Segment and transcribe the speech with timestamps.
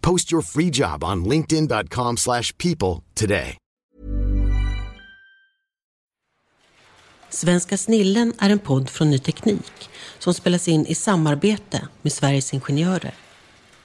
[0.00, 3.56] Post your free job on linkedin.com slash people today.
[7.32, 12.54] Svenska snillen är en podd från Ny Teknik som spelas in i samarbete med Sveriges
[12.54, 13.14] Ingenjörer.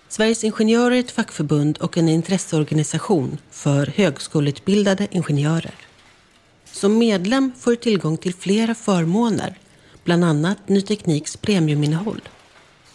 [0.08, 5.76] Sveriges Ingenjörer är ett fackförbund och en intresseorganisation för högskoleutbildade ingenjörer.
[6.66, 9.58] Som medlem får du tillgång till flera förmåner,
[10.04, 12.22] bland annat Ny Tekniks premiuminnehåll.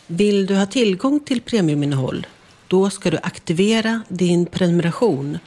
[0.07, 2.27] Vill du ha tillgång till premiuminnehåll?
[2.71, 5.39] Då ska du aktivera din prenumeration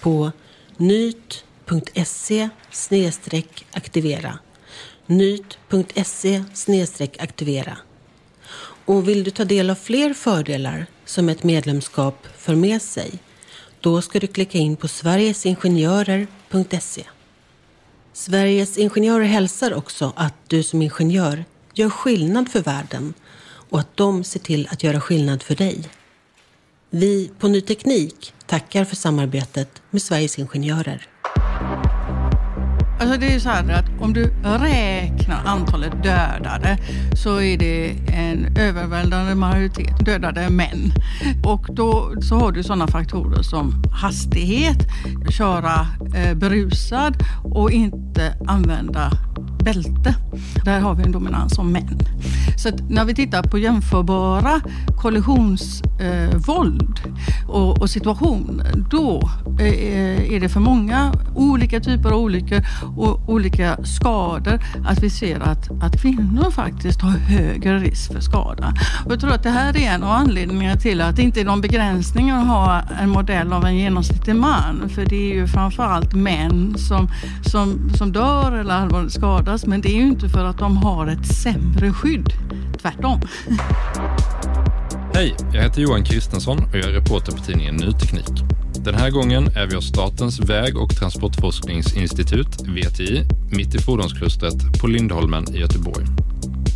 [0.00, 0.32] på
[0.76, 2.48] nyt.se
[3.72, 4.38] aktivera.
[5.06, 6.44] nyt.se
[7.18, 7.78] aktivera.
[8.84, 13.10] Och vill du ta del av fler fördelar som ett medlemskap för med sig,
[13.80, 17.04] då ska du klicka in på sverigesingenjörer.se.
[18.12, 24.24] Sveriges Ingenjörer hälsar också att du som ingenjör gör skillnad för världen och att de
[24.24, 25.90] ser till att göra skillnad för dig.
[26.92, 31.06] Vi på Ny Teknik tackar för samarbetet med Sveriges Ingenjörer.
[33.00, 36.78] Alltså det är så här att om du räknar antalet dödade
[37.16, 40.92] så är det en överväldigande majoritet dödade män.
[41.44, 44.78] Och då så har du sådana faktorer som hastighet,
[45.30, 47.14] köra eh, berusad
[47.44, 49.10] och inte använda
[49.62, 50.14] bälte.
[50.64, 51.98] Där har vi en dominans av män.
[52.56, 54.60] Så att när vi tittar på jämförbara
[55.00, 62.60] kollisionsvåld eh, och, och situationer, då eh, är det för många olika typer av olyckor
[62.96, 68.74] och olika skador att vi ser att, att kvinnor faktiskt har högre risk för skada.
[69.04, 71.44] Och jag tror att det här är en av anledningarna till att det inte är
[71.44, 74.88] någon begränsning att ha en modell av en genomsnittlig man.
[74.88, 77.08] För det är ju framförallt män som,
[77.44, 79.12] som, som dör eller allvarligt
[79.50, 79.66] skadas.
[79.66, 82.32] Men det är ju inte för att de har ett sämre skydd.
[82.82, 83.20] Tvärtom.
[85.14, 88.44] Hej, jag heter Johan Kristensson och jag är reporter på tidningen Ny Teknik.
[88.84, 94.86] Den här gången är vi hos Statens väg- och transportforskningsinstitut, VTI, mitt i fordonsklustret på
[94.86, 96.06] Lindholmen i Göteborg.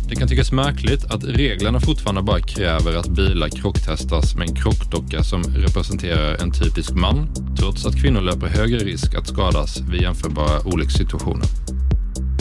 [0.09, 5.23] Det kan tyckas märkligt att reglerna fortfarande bara kräver att bilar krocktestas med en krockdocka
[5.23, 7.27] som representerar en typisk man,
[7.59, 11.47] trots att kvinnor löper högre risk att skadas vid jämförbara olyckssituationer.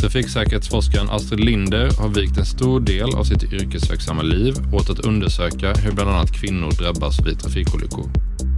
[0.05, 5.73] Trafiksäkerhetsforskaren Astrid Linder har vikt en stor del av sitt yrkesverksamma liv åt att undersöka
[5.73, 8.11] hur bland annat kvinnor drabbas vid trafikolyckor.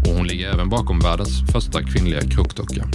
[0.06, 2.88] Och hon ligger även bakom världens första kvinnliga krockdocka.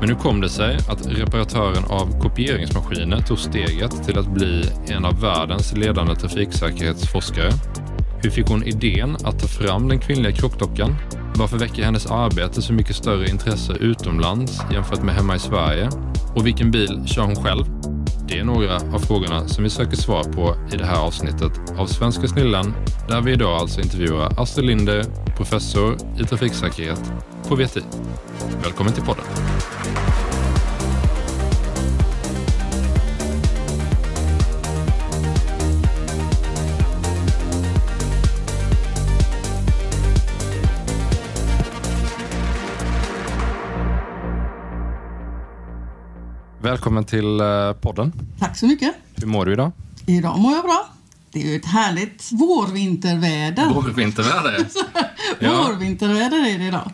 [0.00, 5.04] Men hur kom det sig att reparatören av kopieringsmaskiner tog steget till att bli en
[5.04, 7.52] av världens ledande trafiksäkerhetsforskare.
[8.22, 10.96] Hur fick hon idén att ta fram den kvinnliga krockdockan?
[11.38, 15.90] Varför väcker hennes arbete så mycket större intresse utomlands jämfört med hemma i Sverige?
[16.34, 17.64] Och vilken bil kör hon själv?
[18.28, 21.86] Det är några av frågorna som vi söker svar på i det här avsnittet av
[21.86, 22.74] Svenska snillen,
[23.08, 25.04] där vi idag alltså intervjuar Astrid Linder,
[25.36, 27.12] professor i trafiksäkerhet
[27.48, 27.82] på VTI.
[28.62, 29.24] Välkommen till podden.
[46.74, 48.12] Välkommen till eh, podden.
[48.38, 48.94] Tack så mycket.
[49.14, 49.72] Hur mår du idag?
[50.06, 50.88] Idag mår jag bra.
[51.30, 53.74] Det är ju ett härligt vårvinterväder.
[53.74, 54.66] Vårvinterväder.
[55.66, 56.90] Vårvinterväder är det idag.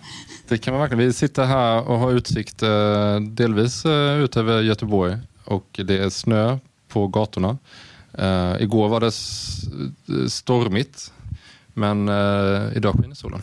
[0.49, 1.07] Det kan man verkligen.
[1.07, 6.11] Vi sitter här och har utsikt eh, delvis eh, ut över Göteborg och det är
[6.11, 7.59] snö på gatorna.
[8.19, 9.13] Uh, igår var det
[10.31, 11.13] stormigt,
[11.75, 13.41] men uh, idag skiner solen.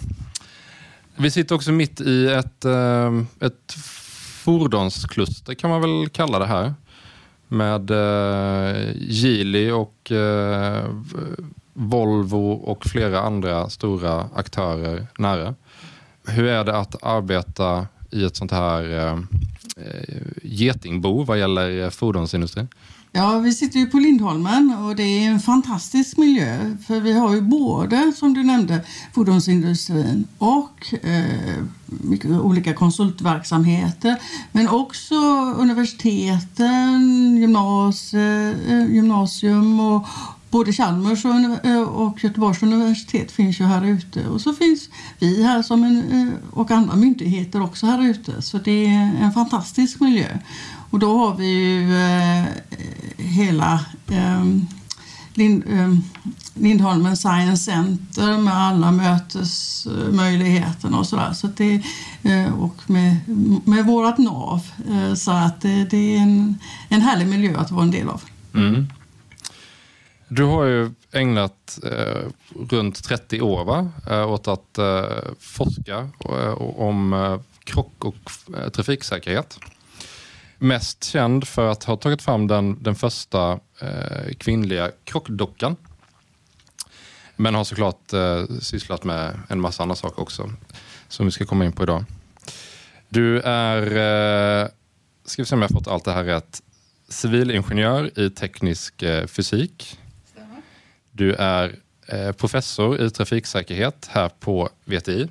[1.15, 3.75] Vi sitter också mitt i ett, uh, ett
[4.47, 6.73] fordonskluster kan man väl kalla det här.
[7.47, 10.85] Med eh, Geely och eh,
[11.73, 15.55] Volvo och flera andra stora aktörer nära.
[16.27, 19.19] Hur är det att arbeta i ett sånt här eh,
[19.85, 22.67] eh, getingbo vad gäller fordonsindustrin?
[23.11, 26.75] Ja, vi sitter ju på Lindholmen och det är en fantastisk miljö.
[26.87, 28.81] För vi har ju både, som du nämnde,
[29.13, 34.15] fordonsindustrin och eh, mycket olika konsultverksamheter.
[34.51, 35.15] Men också
[35.57, 40.07] universiteten, gymnasie, eh, gymnasium och
[40.49, 44.27] både Chalmers och, eh, och Göteborgs universitet finns ju här ute.
[44.27, 44.89] Och så finns
[45.19, 48.41] vi här som en, eh, och andra myndigheter också här ute.
[48.41, 50.37] Så det är en fantastisk miljö.
[50.89, 52.43] Och då har vi ju eh,
[53.17, 54.45] hela eh,
[55.33, 55.93] Lind, eh,
[56.53, 61.33] Lindholmen Science Center med alla mötesmöjligheterna och sådär.
[61.33, 61.81] Så det,
[62.23, 63.15] eh, och med,
[63.65, 64.61] med vårt nav.
[64.89, 66.59] Eh, så att det, det, är en,
[66.89, 68.21] en härlig miljö att vara en del av.
[68.53, 68.87] Mm.
[70.27, 72.29] Du har ju ägnat eh,
[72.69, 73.91] runt 30 år va?
[74.09, 78.15] Eh, åt att eh, forska eh, om eh, krock och
[78.57, 79.59] eh, trafiksäkerhet
[80.59, 85.75] mest känd för att ha tagit fram den, den första eh, kvinnliga krockdockan.
[87.35, 90.51] Men har såklart eh, sysslat med en massa andra saker också,
[91.07, 92.05] som vi ska komma in på idag.
[93.09, 94.67] Du är, eh,
[95.25, 96.61] ska vi se om jag har fått allt det här rätt,
[97.09, 99.99] civilingenjör i teknisk eh, fysik.
[101.17, 101.75] Du är
[102.07, 105.27] eh, professor i trafiksäkerhet här på VTI.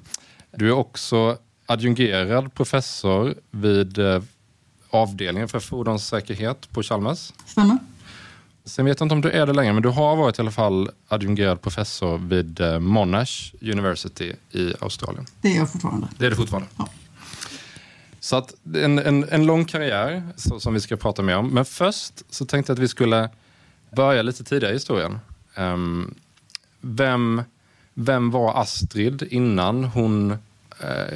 [0.57, 4.23] Du är också adjungerad professor vid eh,
[4.91, 7.33] avdelningen för fordonssäkerhet på Chalmers.
[7.47, 7.79] Stämmer.
[8.65, 10.51] Sen vet jag inte om du är det längre, men du har varit i alla
[10.51, 15.27] fall adjungerad professor vid eh, Monash University i Australien.
[15.41, 16.09] Det är jag fortfarande.
[16.19, 16.69] Det är du fortfarande?
[16.79, 16.89] Ja.
[18.21, 21.49] Så att en, en, en lång karriär så, som vi ska prata mer om.
[21.49, 23.31] Men först så tänkte jag att vi skulle
[23.97, 25.19] börja lite tidigare i historien.
[25.57, 26.15] Um,
[26.81, 27.43] vem,
[27.95, 30.39] vem var Astrid innan hon uh,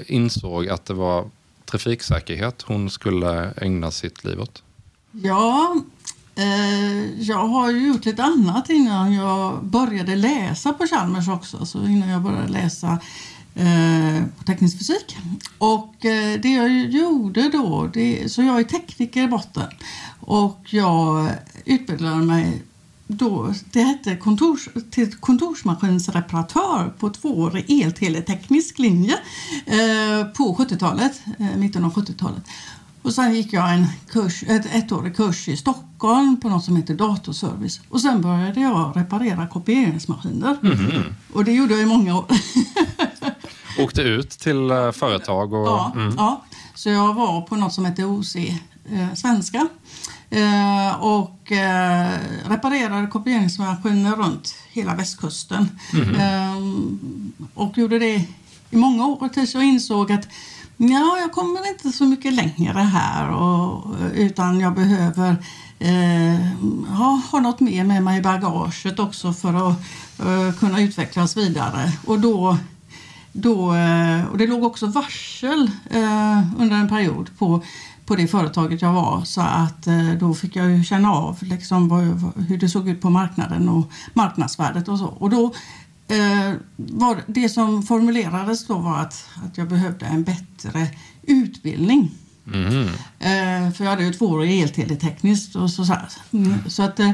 [0.07, 1.31] insåg att det var
[1.71, 4.63] trafiksäkerhet hon skulle ägna sitt liv åt?
[5.13, 5.77] Ja,
[6.35, 11.67] eh, jag har ju gjort lite annat innan jag började läsa på Chalmers också.
[11.67, 12.99] Så innan jag började läsa
[13.55, 15.17] eh, på teknisk fysik.
[15.59, 19.69] Och eh, det jag gjorde då, det, så jag är tekniker i botten
[20.21, 21.29] och jag
[21.65, 22.63] utbildade mig
[23.17, 29.15] då, det hette kontors, till kontorsmaskinsreparatör på tvåårig elteleteknisk linje
[29.67, 32.43] eh, på 70-talet, eh, mitten av 70-talet.
[33.03, 36.95] Och sen gick jag en kurs, ett ettårig kurs i Stockholm på något som heter
[36.95, 37.81] datorservice.
[37.89, 40.57] Och sen började jag reparera kopieringsmaskiner.
[40.63, 41.15] Mm -hmm.
[41.33, 42.25] Och det gjorde jag i många år.
[43.79, 45.53] Åkte ut till eh, företag?
[45.53, 46.15] Och, ja, mm.
[46.17, 49.69] ja, så jag var på något som heter OC eh, Svenska
[50.31, 55.79] Eh, och eh, reparerade kopieringsmaskiner runt hela västkusten.
[55.93, 56.15] Mm.
[56.15, 56.73] Eh,
[57.55, 58.25] och gjorde det
[58.71, 60.29] i många år tills jag insåg att
[60.77, 65.37] ja, jag kommer inte så mycket längre här och, utan jag behöver
[65.79, 66.41] eh,
[66.89, 69.77] ha, ha något mer med mig i bagaget också för att
[70.19, 71.93] eh, kunna utvecklas vidare.
[72.07, 72.57] Och då
[73.33, 77.63] då, eh, och det låg också varsel eh, under en period på
[78.11, 81.89] på det företaget jag var så att eh, då fick jag ju känna av liksom
[81.89, 85.07] vad, hur det såg ut på marknaden och marknadsvärdet och så.
[85.07, 85.55] Och då
[86.09, 90.87] eh, var det som formulerades då var att, att jag behövde en bättre
[91.23, 92.11] utbildning.
[92.55, 92.87] Mm.
[93.19, 95.97] Eh, för jag hade ju två år i elteletekniskt och så, så,
[96.33, 96.55] mm.
[96.67, 97.13] så att eh,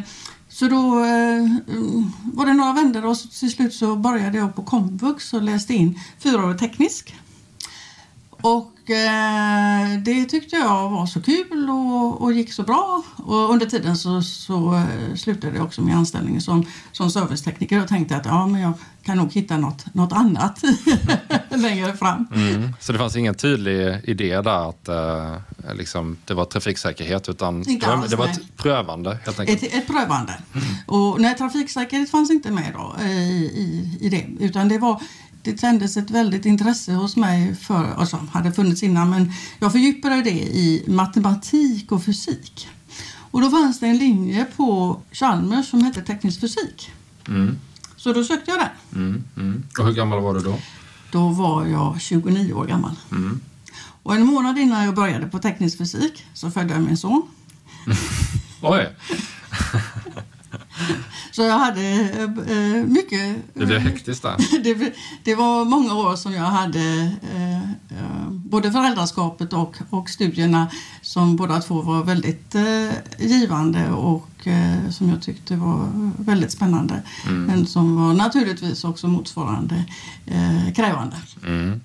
[0.48, 1.48] så då eh,
[2.34, 6.00] var det några vändor och till slut så började jag på komvux och läste in
[6.18, 7.14] fyraårig teknisk.
[8.30, 8.75] Och
[10.04, 13.02] det tyckte jag var så kul och, och, gick så bra.
[13.16, 17.88] Och under tiden så, så eh, slutade jag också min anställning som, som servicetekniker och
[17.88, 18.72] tänkte att ja, men jag
[19.06, 20.62] kan nog hitta något, något annat
[21.50, 22.26] längre fram.
[22.34, 22.72] Mm.
[22.80, 27.86] Så det fanns ingen tydlig idé där att uh, liksom, det var trafiksäkerhet utan inte
[27.86, 29.62] alls, det var ett prövande helt enkelt?
[29.62, 30.34] Ett, ett prövande.
[30.54, 30.66] Mm.
[30.86, 35.00] Och nej, trafiksäkerhet fanns inte med då i, i, i det utan det var
[35.46, 40.22] det tändes ett väldigt intresse hos mig för, som hade funnits innan, men jag fördjupade
[40.22, 42.68] det i matematik och fysik.
[43.30, 46.90] Och då fanns det en linje på Chalmers som hette teknisk fysik.
[47.28, 47.58] Mm.
[47.96, 49.02] Så då sökte jag den.
[49.02, 49.24] Mm.
[49.36, 49.62] Mm.
[49.78, 50.58] Och hur gammal var du då?
[51.10, 52.96] Då var jag 29 år gammal.
[53.10, 53.40] Mm.
[54.02, 57.22] Och en månad innan jag började på teknisk fysik så födde jag min son.
[58.62, 58.96] Oj!
[61.32, 61.80] Så jag hade
[62.48, 63.36] eh, mycket...
[63.54, 64.36] Det blev hektiskt där.
[64.64, 70.70] det, det var många år som jag hade eh, eh, både föräldraskapet och, och studierna
[71.02, 77.02] som båda två var väldigt eh, givande och eh, som jag tyckte var väldigt spännande.
[77.28, 79.84] Men som var naturligtvis också motsvarande
[80.26, 81.16] eh, krävande.
[81.46, 81.80] Mm.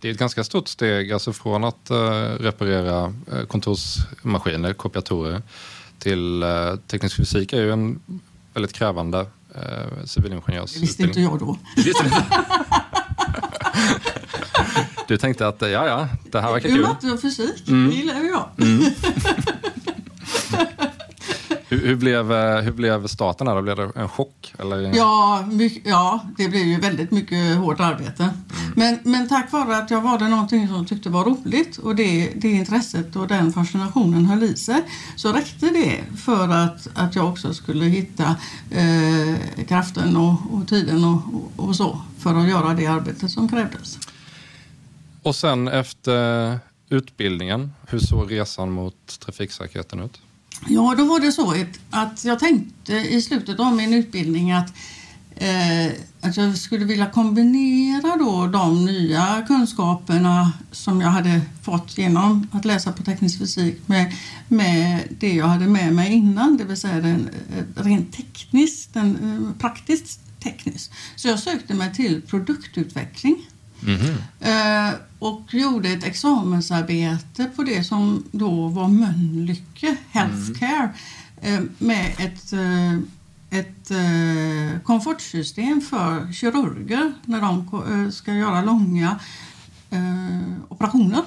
[0.00, 1.96] Det är ett ganska stort steg alltså från att eh,
[2.40, 3.14] reparera
[3.48, 5.42] kontorsmaskiner, kopiatorer,
[5.98, 6.44] till
[6.86, 8.00] teknisk fysik är ju en
[8.58, 10.74] väldigt krävande eh, civilingenjörsutbildning.
[10.74, 11.58] Det visste inte jag då.
[15.08, 16.80] Du tänkte att ja, ja, det här verkar kul.
[16.80, 18.48] matte och fysik, det gillar ju jag.
[21.68, 23.62] Hur, hur, blev, eh, hur blev starten då?
[23.62, 24.54] Blev det en chock?
[24.58, 24.96] Eller?
[24.96, 28.30] Ja, mycket, ja, det blev ju väldigt mycket hårt arbete.
[28.76, 32.32] Men, men tack vare att jag valde någonting som jag tyckte var roligt och det,
[32.36, 34.82] det intresset och den fascinationen höll i sig
[35.16, 38.36] så räckte det för att, att jag också skulle hitta
[38.70, 41.20] eh, kraften och, och tiden och,
[41.56, 43.98] och, och så för att göra det arbetet som krävdes.
[45.22, 46.58] Och sen efter
[46.88, 50.20] utbildningen, hur såg resan mot trafiksäkerheten ut?
[50.66, 51.54] Ja, då var det så
[51.90, 54.72] att- jag tänkte i slutet av min utbildning att,
[55.36, 55.86] eh,
[56.20, 62.64] att jag skulle vilja kombinera då de nya kunskaperna som jag hade fått genom att
[62.64, 64.12] läsa på teknisk fysik med,
[64.48, 69.16] med det jag hade med mig innan, det vill säga den, eh, rent tekniskt, den,
[69.54, 70.92] eh, praktiskt tekniskt.
[71.16, 73.36] Så jag sökte mig till produktutveckling.
[74.40, 80.88] Eh, och gjorde ett examensarbete på det som då var Mölnlycke Healthcare
[81.42, 81.68] mm.
[81.78, 82.94] med ett, eh,
[83.58, 89.18] ett eh, komfortsystem för kirurger när de ska göra långa
[90.68, 91.22] operationer.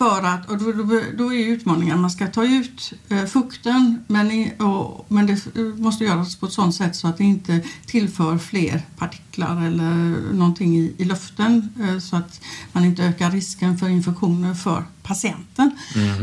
[0.00, 4.04] För att, och då, då, då är utmaningen att man ska ta ut eh, fukten
[4.06, 5.38] men, i, och, men det
[5.78, 10.76] måste göras på ett sådant sätt så att det inte tillför fler partiklar eller någonting
[10.76, 12.40] i, i luften eh, så att
[12.72, 15.70] man inte ökar risken för infektioner för patienten.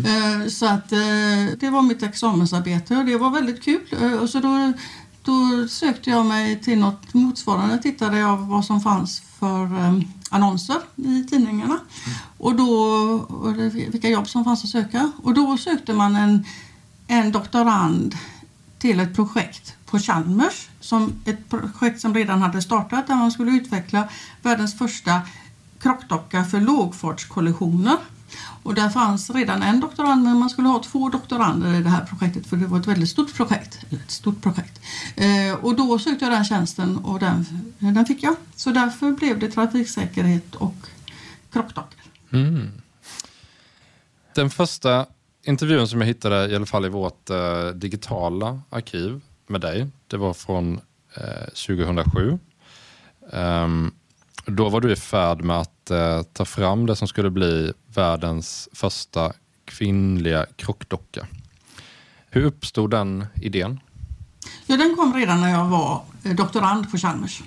[0.06, 1.00] Eh, så att eh,
[1.60, 3.82] det var mitt examensarbete och det var väldigt kul.
[4.02, 4.74] Eh, och så då,
[5.28, 10.78] då sökte jag mig till något motsvarande, tittade jag vad som fanns för eh, annonser
[10.96, 11.80] i tidningarna
[12.38, 12.72] och då
[13.30, 15.12] och vilka jobb som fanns att söka.
[15.24, 16.46] Och då sökte man en,
[17.08, 18.16] en doktorand
[18.80, 23.52] till ett projekt på Chalmers, som ett projekt som redan hade startat där man skulle
[23.52, 24.10] utveckla
[24.42, 25.22] världens första
[25.80, 27.98] krockdocka för lågfartskollisioner.
[28.68, 32.06] Och där fanns redan en doktorand men man skulle ha två doktorander i det här
[32.06, 33.80] projektet för det var ett väldigt stort projekt.
[33.90, 34.82] Ett stort projekt.
[35.16, 37.46] Eh, och då sökte jag den tjänsten och den,
[37.80, 38.36] den fick jag.
[38.56, 40.76] Så därför blev det trafiksäkerhet och
[41.52, 42.00] krockdockor.
[42.34, 42.72] Mm.
[44.36, 45.06] Den första
[45.44, 50.18] intervjun som jag hittade, i alla fall i vårt eh, digitala arkiv med dig, det
[50.18, 50.80] var från
[51.14, 52.22] eh, 2007.
[52.22, 52.40] Um,
[53.34, 53.92] ehm,
[54.48, 58.70] då var du i färd med att eh, ta fram det som skulle bli världens
[58.74, 59.34] första
[59.66, 61.28] kvinnliga krockdocka.
[62.30, 63.80] Hur uppstod den idén?
[64.66, 67.44] Ja, den kom redan när jag var eh, doktorand på Chalmers.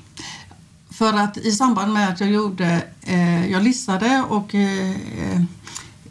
[0.91, 5.43] För att i samband med att jag gjorde, eh, jag listade och eh, eh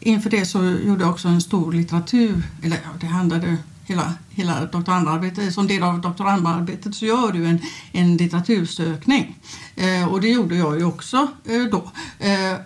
[0.02, 3.56] inför det så gjorde jag också en stor litteratur, eller ja, det handlade
[3.90, 7.58] hela, hela doktorandarbetet, som del av doktorandarbetet så gör du en,
[7.92, 9.36] en litteratursökning.
[9.76, 11.90] Eh, och det gjorde jag ju också eh, då.
[12.18, 12.56] Eh,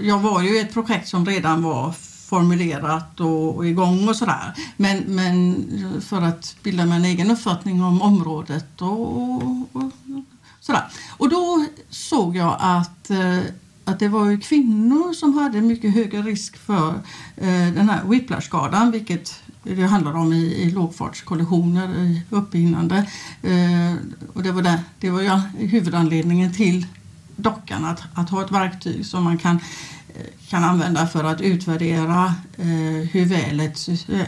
[0.00, 1.92] jag var ju i ett projekt som redan var
[2.28, 4.54] formulerat och, och igång och sådär.
[4.76, 5.64] Men, men
[6.00, 9.92] för att bilda mig en egen uppfattning om området och, och, och
[10.60, 10.84] sådär.
[11.18, 13.38] Och då såg jag att, eh,
[13.84, 16.88] att det var ju kvinnor som hade mycket högre risk för
[17.36, 22.96] eh, den här whiplash-skadan, vilket det handlar om i, i lågfartskollisioner, i upphinnande.
[23.42, 23.94] Eh,
[24.32, 25.30] och det var, där, det var ju
[25.66, 26.86] huvudanledningen till
[27.36, 29.60] dockan, att, att ha ett verktyg som man kan
[30.52, 33.78] kan använda för att utvärdera eh, hur väl ett,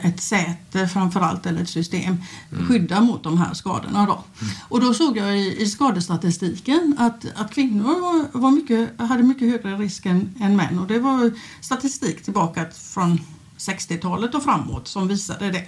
[0.03, 2.17] ett säte framförallt eller ett system
[2.51, 4.07] skyddar mot de här skadorna.
[4.07, 4.25] Då.
[4.69, 9.51] Och då såg jag i, i skadestatistiken att, att kvinnor var, var mycket, hade mycket
[9.51, 13.21] högre risk än, än män och det var statistik tillbaka från
[13.69, 15.65] 60-talet och framåt som visade det.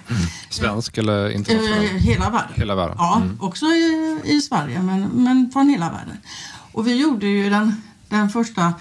[0.49, 1.85] Svensk eller Eh, internationell?
[1.85, 2.53] hela världen.
[2.55, 2.95] Hela världen.
[2.99, 6.17] Ja, också i, i Sverige men, men från hela världen.
[6.71, 8.73] Och vi gjorde ju den, den första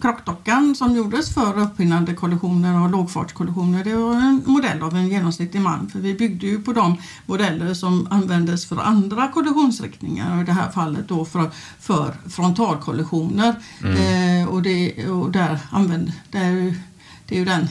[0.00, 3.84] krockdockan som gjordes för upphinnande kollisioner och lågfartskollisioner.
[3.84, 7.74] Det var en modell av en genomsnittlig man för vi byggde ju på de modeller
[7.74, 11.50] som användes för andra kollisionsriktningar och i det här fallet då för,
[11.80, 13.54] för frontalkollisioner.
[13.82, 14.42] Mm.
[14.42, 16.74] Eh, och, det, och där använde, där,
[17.26, 17.68] det är ju den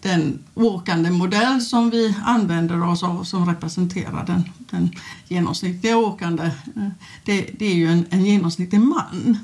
[0.00, 4.90] den åkande modell som vi använder oss av som representerar den, den
[5.28, 6.44] genomsnittliga åkande.
[6.76, 6.88] Eh,
[7.24, 9.14] det, det är ju en, en genomsnittlig man.
[9.24, 9.36] Mm.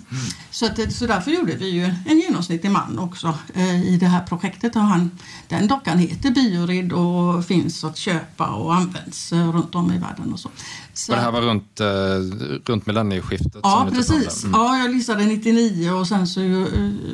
[0.51, 4.27] Så, att, så därför gjorde vi ju en genomsnittlig man också eh, i det här
[4.27, 4.77] projektet.
[4.77, 5.11] Och han,
[5.49, 10.33] den dockan heter Biorid och finns att köpa och används eh, runt om i världen.
[10.33, 10.51] Och så.
[10.95, 13.61] Så, och det här var runt, eh, runt millennieskiftet?
[13.63, 14.45] Ja, precis.
[14.45, 14.61] Mm.
[14.61, 16.67] Ja, jag listade 99 och sen så, eh,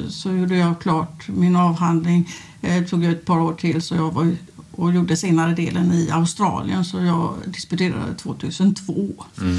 [0.09, 2.29] så gjorde jag klart min avhandling
[2.61, 4.37] det eh, tog ett par år till så jag var
[4.71, 9.25] och gjorde senare delen i Australien så jag disputerade 2002.
[9.41, 9.59] Mm.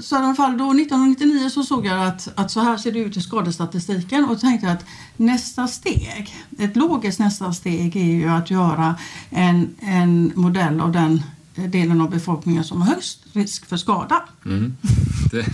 [0.00, 2.98] Så i alla fall då 1999 så såg jag att, att så här ser det
[2.98, 4.84] ut i skadestatistiken och tänkte att
[5.16, 8.94] nästa steg, ett logiskt nästa steg är ju att göra
[9.30, 11.22] en, en modell av den
[11.54, 14.22] delen av befolkningen som har högst risk för skada.
[14.44, 14.76] Mm.
[15.30, 15.46] Det,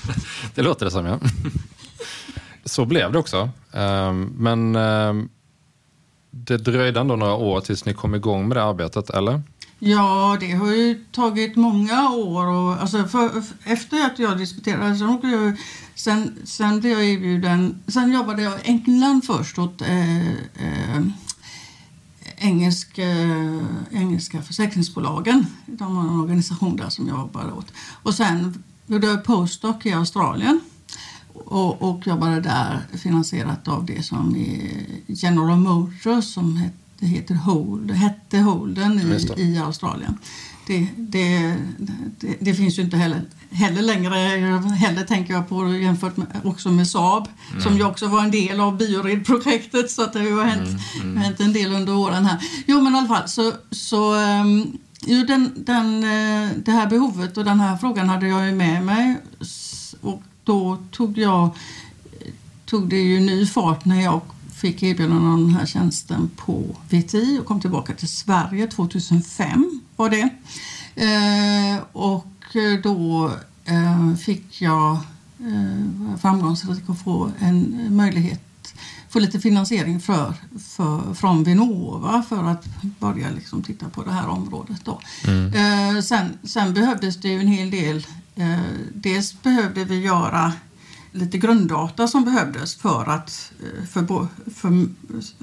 [0.55, 1.21] det låter det som ja.
[2.65, 3.51] Så blev det också.
[3.73, 5.29] Ehm, men ehm,
[6.35, 9.43] det dröjde ändå några år tills ni kom igång med det arbetet, eller?
[9.79, 12.47] Ja, det har ju tagit många år.
[12.47, 15.57] Och, alltså för, efter att jag disputerade så jag,
[15.95, 17.83] sen, sen blev jag erbjuden...
[17.87, 21.03] Sen jobbade jag i England först åt eh, eh,
[22.37, 23.59] engelsk, eh,
[23.91, 25.47] engelska försäkringsbolagen.
[25.67, 27.73] De har en organisation där som jag jobbade åt.
[28.03, 30.61] Och sen gjorde jag postdoc i Australien
[31.35, 37.91] och, och jobbade där finansierat av det som är General Motors som hette, heter Hold,
[37.91, 40.19] hette Holden i, i Australien.
[40.67, 41.57] Det, det,
[42.21, 44.15] det, det, finns ju inte heller, heller längre,
[44.75, 47.63] heller tänker jag på jämfört med, också med Saab mm.
[47.63, 51.11] som ju också var en del av Biorid-projektet så att det har hänt, mm.
[51.11, 51.17] Mm.
[51.17, 52.39] hänt en del under åren här.
[52.67, 57.37] Jo men i alla fall så, så um, jo, den, den, eh, det här behovet
[57.37, 59.17] och den här frågan hade jag ju med mig
[60.01, 61.51] och då tog jag
[62.65, 64.21] tog det ju ny fart när jag
[64.55, 70.11] fick erbjudande om den här tjänsten på VTI och kom tillbaka till Sverige 2005 var
[70.11, 70.29] det.
[70.95, 73.31] Eh, och då
[73.65, 74.93] eh, fick jag
[75.39, 78.53] eh, framgångsrik att få en möjlighet
[79.13, 80.35] få lite finansiering för,
[80.69, 84.85] för, från Vinnova för att börja liksom titta på det här området.
[84.85, 85.01] Då.
[85.27, 85.97] Mm.
[85.97, 88.59] Eh, sen, sen behövdes det ju en hel del Eh,
[88.95, 90.53] dels behövde vi göra
[91.13, 94.89] lite grunddata som behövdes för, att, eh, för, för,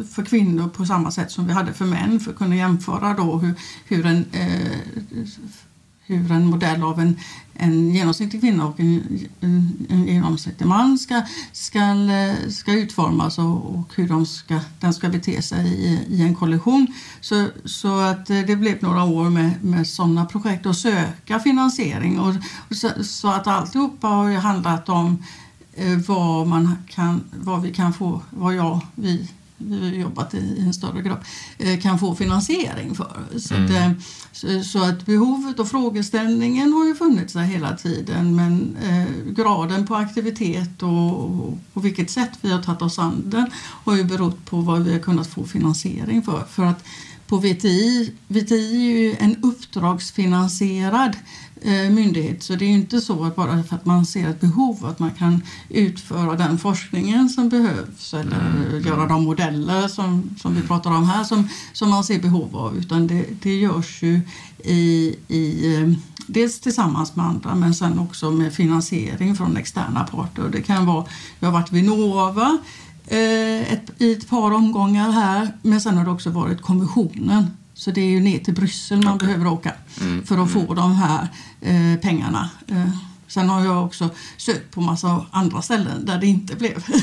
[0.03, 3.37] för kvinnor på samma sätt som vi hade för män för att kunna jämföra då
[3.37, 3.53] hur,
[3.85, 4.77] hur en eh,
[6.09, 7.19] hur en modell av en,
[7.59, 11.79] en genomsnittlig kvinna och en, en, en genomsnittlig man ska, ska,
[12.49, 16.87] ska utformas och, och hur de ska, den ska bete sig i, i en kollision.
[17.21, 22.19] Så, så att det blev några år med, med sådana projekt och söka finansiering.
[22.19, 22.35] Och,
[22.69, 25.23] och så, så, att alltihopa har ju handlat om
[25.73, 29.27] eh, vad, man kan, vad vi kan få, vad jag, vi
[29.93, 31.19] jobbat i en större grupp,
[31.57, 33.39] eh, kan få finansiering för.
[33.39, 33.65] Så, mm.
[33.65, 39.33] att, eh, så, att behovet och frågeställningen har ju funnits där hela tiden men eh,
[39.33, 43.95] graden på aktivitet och, och på vilket sätt vi har tagit oss an den har
[43.95, 46.43] ju berott på vad vi har kunnat få finansiering för.
[46.49, 46.83] För att
[47.29, 51.15] på VTI, VTI är ju en uppdragsfinansierad
[51.65, 52.43] myndighet.
[52.43, 55.11] Så det är inte så att bara för att man ser ett behov att man
[55.11, 58.87] kan utföra den forskningen som behövs eller mm.
[58.87, 62.77] göra de modeller som, som vi pratar om här som, som man ser behov av.
[62.77, 64.21] Utan det, det görs ju
[64.63, 65.93] i, i, eh,
[66.27, 70.43] dels tillsammans med andra men sen också med finansiering från externa parter.
[70.51, 71.05] Det kan vara,
[71.39, 72.57] jag har varit Vinnova
[73.07, 77.47] eh, ett, i ett par omgångar här men sen har det också varit kommissionen
[77.79, 79.27] så det är ju ner till Bryssel man okay.
[79.27, 80.25] behöver åka mm.
[80.25, 80.75] för att få mm.
[80.75, 81.27] de här
[81.61, 82.49] eh, pengarna.
[82.67, 82.89] Eh,
[83.27, 86.85] sen har jag också sökt på massa andra ställen där det inte blev.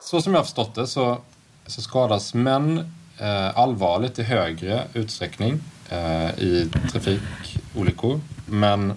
[0.00, 1.18] Så som jag har förstått det så,
[1.66, 8.20] så skadas män Eh, allvarligt i högre utsträckning eh, i trafikolyckor.
[8.46, 8.90] Men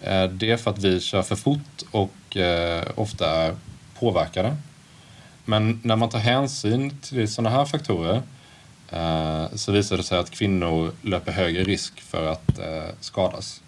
[0.00, 3.56] eh, det är för att vi kör för fort och eh, ofta är
[3.98, 4.56] påverkade.
[5.44, 8.22] Men när man tar hänsyn till sådana här faktorer
[8.90, 13.62] eh, så visar det sig att kvinnor löper högre risk för att eh, skadas.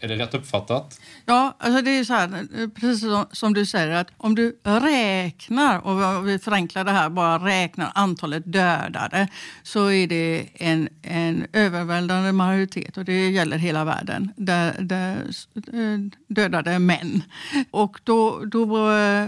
[0.00, 1.00] Är det rätt uppfattat?
[1.24, 6.28] Ja, alltså det är så här, precis som du säger, att om du räknar, och
[6.28, 9.28] vi förenklar det här, bara räknar antalet dödade,
[9.62, 15.16] så är det en, en överväldigande majoritet, och det gäller hela världen, där, där
[15.54, 17.22] eh, dödade män.
[17.70, 18.66] Och då, då,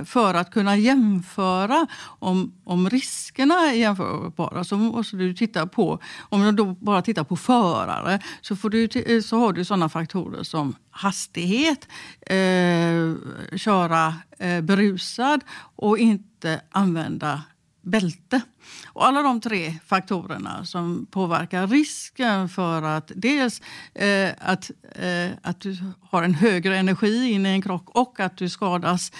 [0.05, 6.43] för att kunna jämföra om, om riskerna är jämförbara så måste du titta på, om
[6.43, 10.68] du då bara tittar på förare, så, får du, så har du sådana faktorer som
[10.69, 11.89] Liksom hastighet,
[12.21, 15.45] eh, köra eh, berusad
[15.77, 17.43] och inte använda
[17.83, 18.41] bälte.
[18.87, 23.63] Och alla de tre faktorerna som påverkar risken för att dels
[23.95, 28.37] eh, att, eh, att du har en högre energi in i en krock och att
[28.37, 29.13] du skadas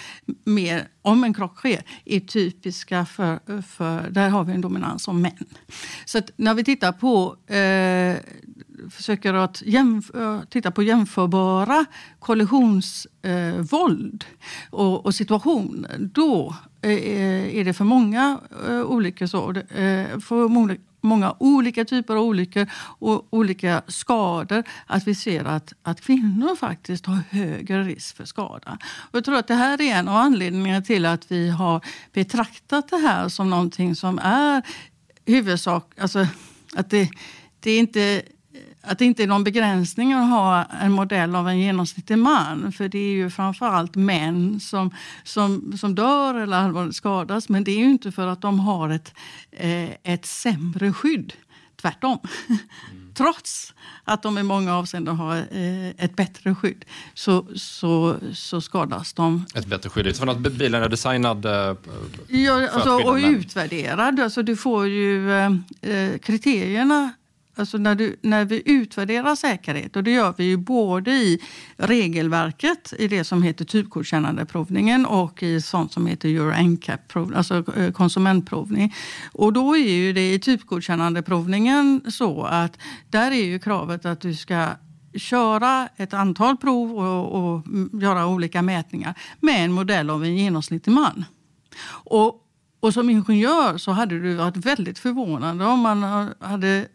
[0.45, 5.21] mer om en krock sker är typiska för, för där har vi en dominans som
[5.21, 5.45] män.
[6.05, 8.17] Så när vi tittar på eh,
[8.89, 11.85] försöker att jämf- titta på jämförbara
[12.19, 14.29] kollisionsvåld eh,
[14.69, 19.51] och, och situationer, då eh, eh, är det för många eh, olyckor så.
[19.51, 22.67] Eh, för många, många olika typer av olyckor
[22.99, 28.77] och olika skador att vi ser att, att kvinnor faktiskt har högre risk för skada.
[28.83, 32.89] Och jag tror att det här är en av anledningarna till att vi har betraktat
[32.89, 34.63] det här som någonting som är
[35.25, 36.27] huvudsak, alltså
[36.75, 37.09] att det,
[37.59, 38.21] det är inte
[38.81, 42.71] att det inte är någon begränsning att ha en modell av en genomsnittlig man.
[42.71, 44.91] För det är ju framförallt män som,
[45.23, 47.49] som, som dör eller allvarligt skadas.
[47.49, 49.13] Men det är ju inte för att de har ett,
[49.51, 51.33] eh, ett sämre skydd.
[51.81, 52.19] Tvärtom.
[52.47, 52.59] Mm.
[53.13, 59.13] Trots att de i många avseenden har eh, ett bättre skydd så, så, så skadas
[59.13, 59.45] de.
[59.55, 60.07] Ett bättre skydd?
[60.07, 61.75] Utifrån att bilen är designad eh,
[62.27, 64.19] ja, alltså, och utvärderad.
[64.19, 67.11] Alltså, du får ju eh, kriterierna
[67.55, 71.41] Alltså när, du, när vi utvärderar säkerhet, och det gör vi ju både i
[71.77, 77.91] regelverket, i det som heter typgodkännandeprovningen och i sånt som heter Euro NCAP, alltså eh,
[77.91, 78.95] konsumentprovning.
[79.31, 82.77] Och då är ju det i typgodkännandeprovningen så att
[83.09, 84.67] där är ju kravet att du ska
[85.13, 87.65] köra ett antal prov och, och
[88.01, 91.25] göra olika mätningar med en modell av en genomsnittlig man.
[91.89, 92.45] Och
[92.79, 96.03] och som ingenjör så hade du varit väldigt förvånande om man
[96.39, 96.87] hade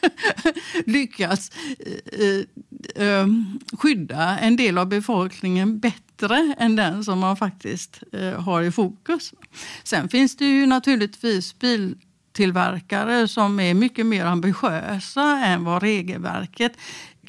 [0.86, 8.02] lyckats eh, eh, ehm, skydda en del av befolkningen bättre än den som man faktiskt
[8.12, 9.34] eh, har i fokus.
[9.84, 16.72] Sen finns det ju naturligtvis biltillverkare som är mycket mer ambitiösa än vad regelverket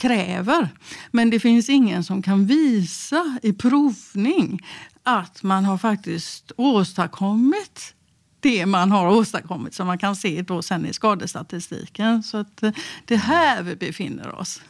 [0.01, 0.69] kräver.
[1.11, 4.59] Men det finns ingen som kan visa i provning
[5.03, 7.93] att man har faktiskt åstadkommit
[8.39, 12.23] det man har åstadkommit som man kan se då sen i skadestatistiken.
[12.23, 12.71] Så att eh,
[13.05, 14.61] det är här vi befinner oss.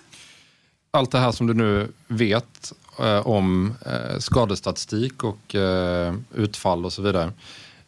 [0.92, 6.94] Allt det här som du nu vet eh, om eh, skadestatistik och eh, utfall och
[6.94, 7.34] så vidare.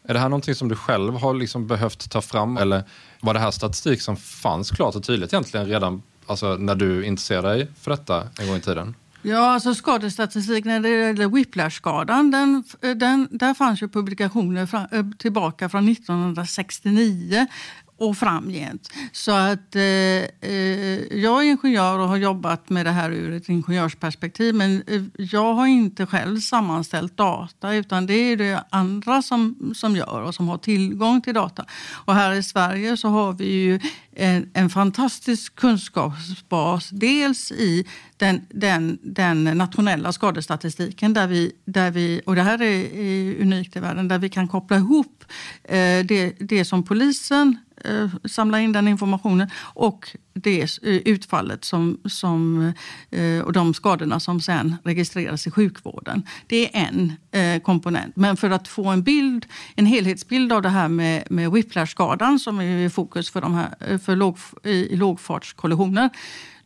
[0.04, 2.84] Är det här någonting som du själv har liksom behövt ta fram eller
[3.20, 7.48] var det här statistik som fanns klart och tydligt egentligen redan alltså, när du intresserade
[7.48, 8.96] dig för detta en gång i tiden?
[9.26, 14.88] Ja, alltså skadestatistik när det gäller whiplash-skadan, den, eh, den, där fanns ju publikationer fra,
[14.92, 17.48] eh, tillbaka från 1969
[17.98, 18.90] och framgent.
[19.12, 23.50] Så att eh, eh, jag är ingenjör och har jobbat med det här ur ett
[23.50, 29.74] ingenjörsperspektiv men eh, jag har inte själv sammanställt data utan det är det andra som,
[29.76, 31.66] som gör och som har tillgång till data.
[32.06, 33.80] Och här i Sverige så har vi ju
[34.16, 36.90] en, en fantastisk kunskapsbas.
[36.90, 37.86] Dels i
[38.18, 43.76] den, den, den nationella skadestatistiken där vi, där vi, och det här är, är unikt
[43.76, 45.24] i världen, där vi kan koppla ihop
[45.64, 52.00] eh, det, det som polisen Eh, samlar in den informationen och det eh, utfallet som,
[52.06, 52.74] som,
[53.12, 56.24] eh, och de skadorna som sen registreras i sjukvården.
[56.48, 57.14] Det är en
[57.62, 58.16] komponent.
[58.16, 62.60] Men för att få en bild, en helhetsbild av det här med, med whiplash-skadan som
[62.60, 66.10] är i fokus för, de här, för låg, i, i lågfartskollisioner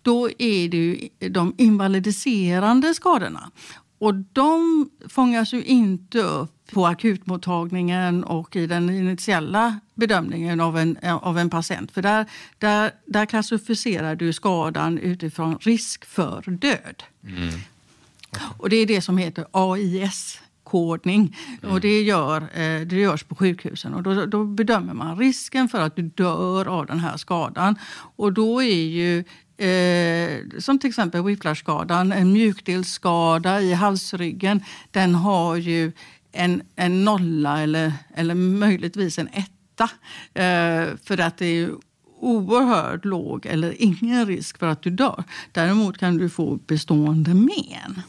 [0.02, 3.52] då är det ju de invalidiserande skadorna.
[4.00, 10.98] Och de fångas ju inte upp på akutmottagningen och i den initiala bedömningen av en,
[11.02, 11.92] av en patient.
[11.92, 12.26] För där,
[12.58, 17.04] där, där klassificerar du skadan utifrån risk för död.
[17.24, 17.48] Mm.
[17.48, 18.48] Okay.
[18.58, 21.38] Och det är det som heter AIS kodning.
[21.62, 21.74] Mm.
[21.74, 23.94] Och det, gör, eh, det görs på sjukhusen.
[23.94, 27.76] Och då, då, bedömer man risken för att du dör av den här skadan.
[28.16, 29.24] Och då är ju
[29.60, 34.64] Eh, som till exempel whiplashskadan, en mjukdelsskada i halsryggen.
[34.92, 35.92] Den har ju
[36.32, 39.90] en, en nolla eller, eller möjligtvis en etta.
[40.34, 41.72] Eh, för att det är
[42.20, 45.24] oerhört låg eller ingen risk för att du dör.
[45.52, 48.02] Däremot kan du få bestående men.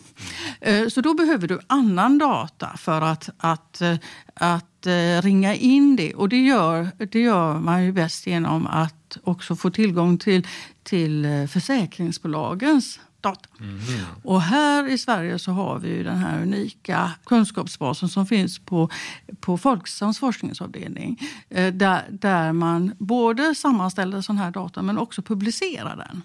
[0.60, 3.96] Eh, så då behöver du annan data för att, att, eh,
[4.34, 6.14] att eh, ringa in det.
[6.14, 10.46] Och det gör, det gör man ju bäst genom att också få tillgång till,
[10.82, 13.48] till eh, försäkringsbolagens data.
[13.60, 13.80] Mm.
[14.24, 18.90] Och här i Sverige så har vi den här unika kunskapsbasen som finns på,
[19.40, 21.20] på Folksams forskningsavdelning.
[21.72, 26.22] Där, där man både sammanställer sån här data men också publicerar den.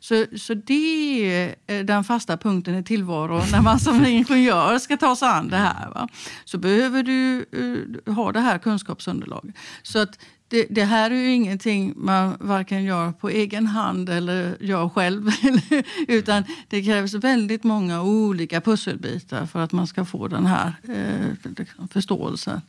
[0.00, 5.16] Så, så det är den fasta punkten i tillvaron när man som ingenjör ska ta
[5.16, 5.90] sig an det här.
[5.90, 6.08] Va?
[6.44, 9.54] Så behöver du uh, ha det här kunskapsunderlaget.
[9.82, 10.18] Så att
[10.50, 15.30] det, det, här är ju ingenting man varken gör på egen hand eller gör själv.
[16.08, 21.50] utan det krävs väldigt många olika pusselbitar för att man ska få den här eh,
[21.58, 22.60] liksom, förståelsen.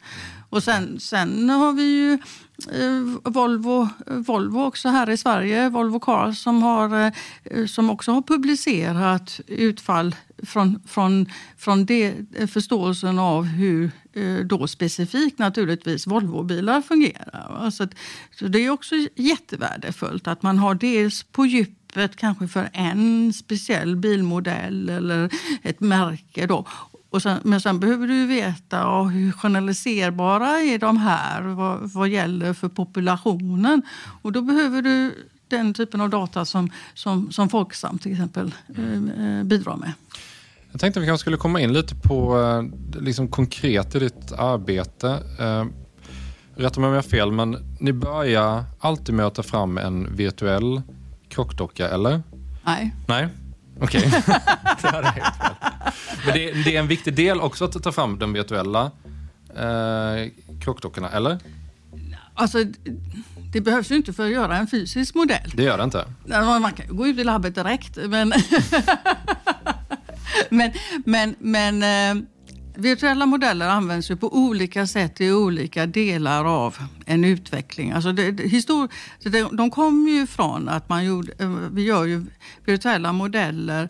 [0.50, 2.14] Och sen, sen har vi ju
[2.72, 7.12] eh, Volvo, Volvo också här i Sverige, Volvo Cars som, har,
[7.44, 11.26] eh, som också har publicerat utfall från, från,
[11.58, 12.16] från det,
[12.48, 17.70] förståelsen av hur eh, då specifikt naturligtvis Volvobilar fungerar.
[17.70, 17.94] Så, att,
[18.40, 23.96] så det är också jättevärdefullt att man har dels på djupet kanske för en speciell
[23.96, 25.30] bilmodell eller
[25.62, 26.48] ett märke.
[26.48, 26.66] Då.
[27.10, 32.10] Och sen, men sen behöver du veta ja, hur generaliserbara är de här vad, vad
[32.10, 33.82] gäller för populationen.
[34.22, 39.44] Och då behöver du den typen av data som, som, som Folksam till exempel eh,
[39.44, 39.94] bidrar med.
[40.72, 44.32] Jag tänkte att vi kanske skulle komma in lite på eh, liksom konkret i ditt
[44.32, 45.10] arbete.
[45.40, 45.66] Eh,
[46.56, 50.16] rätta mig om jag har fel, men ni börjar alltid med att ta fram en
[50.16, 50.82] virtuell
[51.30, 52.24] krockdocka, eller?
[52.64, 52.96] Nej.
[53.08, 53.28] Nej,
[53.82, 54.08] okej.
[54.08, 54.22] Okay.
[54.82, 55.24] det
[56.26, 58.92] Men det, det, är en viktig del också att ta fram de virtuella
[59.56, 60.30] eh,
[60.62, 61.40] krockdockorna, eller?
[62.34, 62.58] Alltså,
[63.54, 65.52] det behövs ju inte för att göra en fysisk modell.
[65.54, 66.06] Det gör det inte?
[66.26, 68.34] Man kan gå ut i labbet direkt, men
[70.50, 70.72] men
[71.06, 72.24] men, men eh,
[72.76, 77.92] virtuella modeller används ju på olika sätt i olika delar av en utveckling.
[77.92, 78.90] Alltså det, det, histor,
[79.24, 82.26] de, de kommer ju från att man gjorde, eh, vi gör ju
[82.66, 83.90] virtuella modeller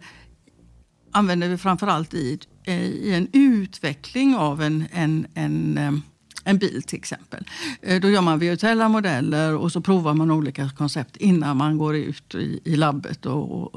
[1.11, 5.91] använder vi framförallt i, eh, i en utveckling av en, en, en eh,
[6.43, 7.45] en bil till exempel.
[7.81, 11.95] Eh, då gör man virtuella modeller och så provar man olika koncept innan man går
[11.95, 13.75] ut i, i labbet och, och,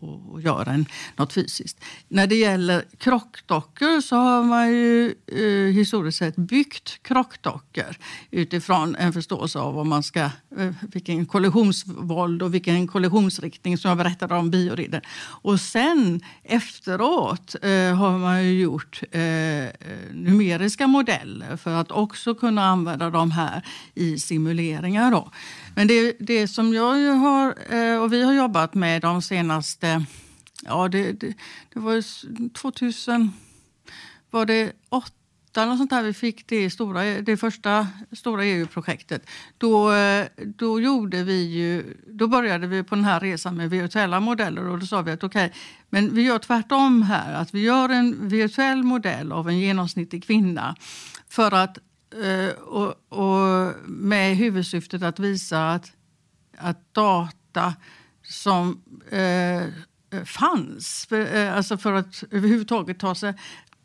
[0.00, 1.84] och, och gör en, något fysiskt.
[2.08, 7.96] När det gäller krockdockor så har man ju eh, historiskt sett byggt krockdockor
[8.30, 13.98] utifrån en förståelse av vad man ska, eh, vilken kollisionsvåld och vilken kollisionsriktning som jag
[13.98, 15.00] berättade om bioridden.
[15.42, 19.70] Och sen efteråt eh, har man ju gjort eh, eh
[20.12, 23.62] numeriska modeller för att också kunna använda de här
[23.94, 25.10] i simuleringar.
[25.10, 25.30] Då.
[25.74, 30.04] Men det, det som jag har eh, och vi har jobbat med de senaste...
[30.62, 31.34] Ja, det, det,
[31.72, 32.02] det var
[32.52, 33.32] 2000...
[34.30, 39.30] Var det åtta eller sånt där vi fick det, stora, det första stora EU-projektet.
[39.58, 44.20] Då, eh, då, gjorde vi ju, då började vi på den här resan med virtuella
[44.20, 45.58] modeller och då sa vi att okej, okay,
[45.90, 47.34] men vi gör tvärtom här.
[47.34, 50.76] Att vi gör en virtuell modell av en genomsnittlig kvinna
[51.28, 51.78] för att
[52.22, 55.92] Eh, och, och, med huvudsyftet att visa att,
[56.58, 57.74] att data
[58.22, 59.62] som eh,
[60.24, 63.34] fanns, för, eh, alltså för att överhuvudtaget ta sig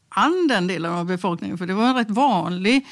[0.10, 1.58] an den delen av befolkningen.
[1.58, 2.88] För det var en rätt vanlig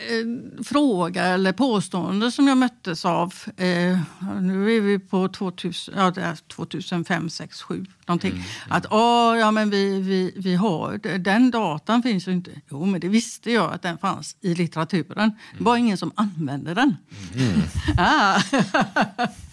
[0.00, 3.34] eh, fråga eller påstående som jag möttes av.
[3.56, 3.98] Eh,
[4.40, 8.30] nu är vi på 2000, ja, det är 2005, 6, 7 någonting.
[8.30, 8.76] Mm, mm.
[8.76, 12.50] Att åh, ja, men vi, vi, vi har, den datan finns ju inte.
[12.70, 15.18] Jo, men det visste jag att den fanns i litteraturen.
[15.18, 15.36] Mm.
[15.58, 16.96] Det var ingen som använde den.
[17.34, 17.62] Mm.
[17.98, 18.42] ah.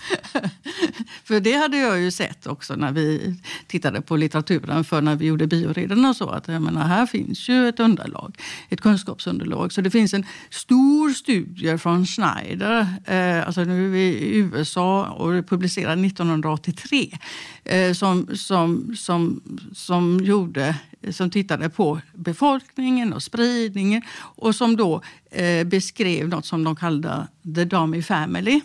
[1.24, 3.36] för det hade jag ju sett också när vi
[3.68, 6.30] tittade på litteraturen för när vi gjorde bioreden och så.
[6.30, 8.36] Att jag menar, här finns ju ett underlag,
[8.70, 9.74] ett kunskapsunderlag.
[9.74, 15.06] Så det finns en stor studie från Schneider, eh, alltså nu är vi i USA
[15.06, 17.18] och publicerad 1983,
[17.64, 19.42] eh, som som, som,
[19.74, 20.76] som, gjorde,
[21.12, 27.28] som tittade på befolkningen och spridningen och som då eh, beskrev något som de kallade
[27.56, 28.62] the dummy family.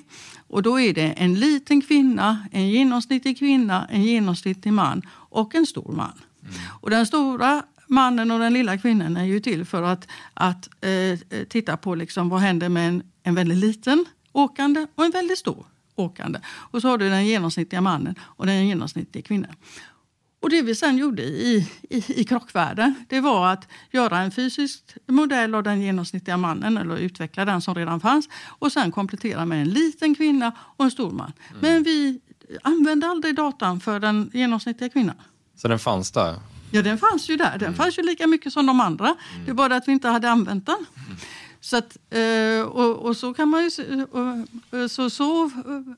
[0.52, 5.66] Och då är det en liten kvinna, en genomsnittlig kvinna, en genomsnittlig man och en
[5.66, 6.12] stor man.
[6.42, 6.54] Mm.
[6.80, 11.44] Och den stora mannen och den lilla kvinnan är ju till för att, att eh,
[11.48, 15.66] titta på liksom vad händer med en, en väldigt liten åkande och en väldigt stor
[15.94, 16.40] åkande.
[16.46, 19.54] Och så har du den genomsnittliga mannen och den genomsnittliga kvinnan.
[20.42, 24.96] Och det vi sen gjorde i, i, i krockvärlden, det var att göra en fysisk
[25.06, 29.62] modell av den genomsnittliga mannen, eller utveckla den som redan fanns, och sen komplettera med
[29.62, 31.32] en liten kvinna och en stor man.
[31.48, 31.60] Mm.
[31.60, 32.20] Men vi
[32.62, 35.16] använde aldrig datan för den genomsnittliga kvinnan.
[35.56, 36.36] Så den fanns där?
[36.70, 37.52] Ja, den fanns ju där.
[37.52, 37.74] Den mm.
[37.74, 39.06] fanns ju lika mycket som de andra.
[39.06, 39.44] Mm.
[39.44, 40.86] Det är bara att vi inte hade använt den.
[41.62, 41.68] Mm.
[41.70, 43.70] Så att, eh, och, och, så kan man ju...
[44.04, 45.50] Och, så, så,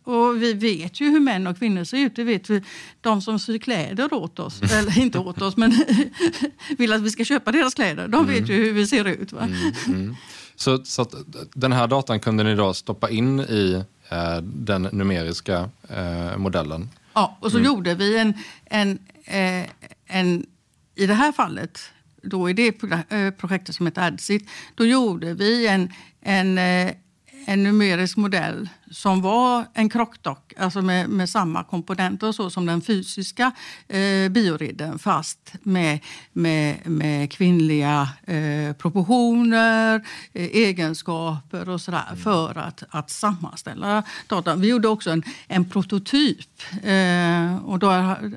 [0.05, 2.17] och vi vet ju hur män och kvinnor ser ut.
[2.17, 2.63] Det vet vi.
[3.01, 4.79] De som syr kläder åt oss, mm.
[4.79, 5.85] eller inte åt oss, men
[6.79, 8.09] vill att vi ska köpa deras kläder.
[8.09, 9.33] De vet ju hur vi ser ut.
[9.33, 9.41] Va?
[9.41, 10.17] Mm, mm.
[10.57, 11.07] Så, så
[11.55, 16.91] den här datan kunde ni då stoppa in i eh, den numeriska eh, modellen?
[17.15, 17.67] Ja, och så mm.
[17.67, 19.69] gjorde vi en, en, eh,
[20.07, 20.47] en,
[20.95, 21.81] i det här fallet,
[22.25, 26.95] då i det eh, projektet som heter ADSIT, då gjorde vi en, en, eh,
[27.47, 32.67] en numerisk modell som var en krockdock, alltså med, med samma komponenter och så som
[32.67, 33.53] den fysiska
[33.89, 35.99] eh, bioridden fast med,
[36.33, 42.23] med, med kvinnliga eh, proportioner, eh, egenskaper och sådär mm.
[42.23, 44.57] för att, att sammanställa data.
[44.57, 47.91] Vi gjorde också en, en prototyp eh, och då,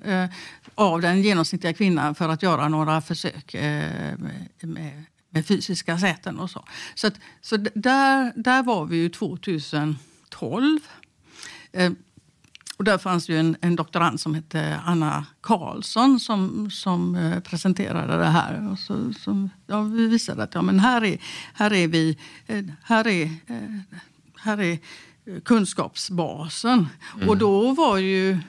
[0.06, 0.30] eh,
[0.76, 5.04] av den genomsnittliga kvinnan för att göra några försök eh, med, med
[5.44, 6.66] fysiska säten och så.
[6.96, 10.80] Så, att, så där, där var vi ju 2012.
[11.72, 11.92] Eh,
[12.78, 18.18] och där fanns ju en, en doktorand som hette Anna Karlsson som, som eh, presenterade
[18.18, 18.72] det här.
[18.72, 21.18] Och så, som, ja, vi visade att ja, men här, är,
[21.54, 23.98] här är vi, eh, här är, eh,
[24.36, 24.80] här är
[25.46, 26.88] kunskapsbasen.
[27.16, 27.30] Mm.
[27.30, 28.40] Och då var ju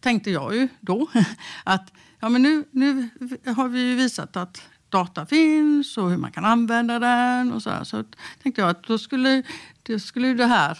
[0.00, 1.08] tänkte jag ju då
[1.64, 3.08] att ja, men nu, nu
[3.56, 7.52] har vi visat att data finns och hur man kan använda den.
[7.52, 7.84] och Så, här.
[7.84, 8.04] så
[8.42, 9.42] tänkte jag att då skulle,
[9.82, 10.78] då skulle det här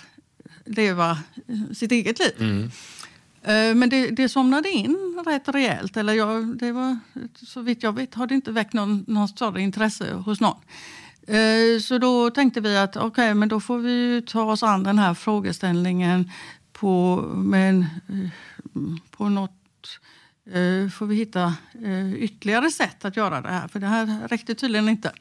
[0.65, 1.19] leva
[1.75, 2.35] sitt eget liv.
[2.39, 2.71] Mm.
[3.43, 5.97] Eh, men det, det somnade in rätt rejält.
[5.97, 6.99] Eller jag, det var,
[7.47, 10.61] så vitt jag vet har det inte väckt någon, någon större intresse hos någon.
[11.27, 14.83] Eh, så då tänkte vi att okej, okay, men då får vi ta oss an
[14.83, 16.31] den här frågeställningen
[16.73, 17.87] på, med
[19.11, 20.16] på något eh,
[20.51, 21.55] Eh, får vi hitta
[21.85, 25.13] eh, ytterligare sätt att göra det här, för det här räckte tydligen inte.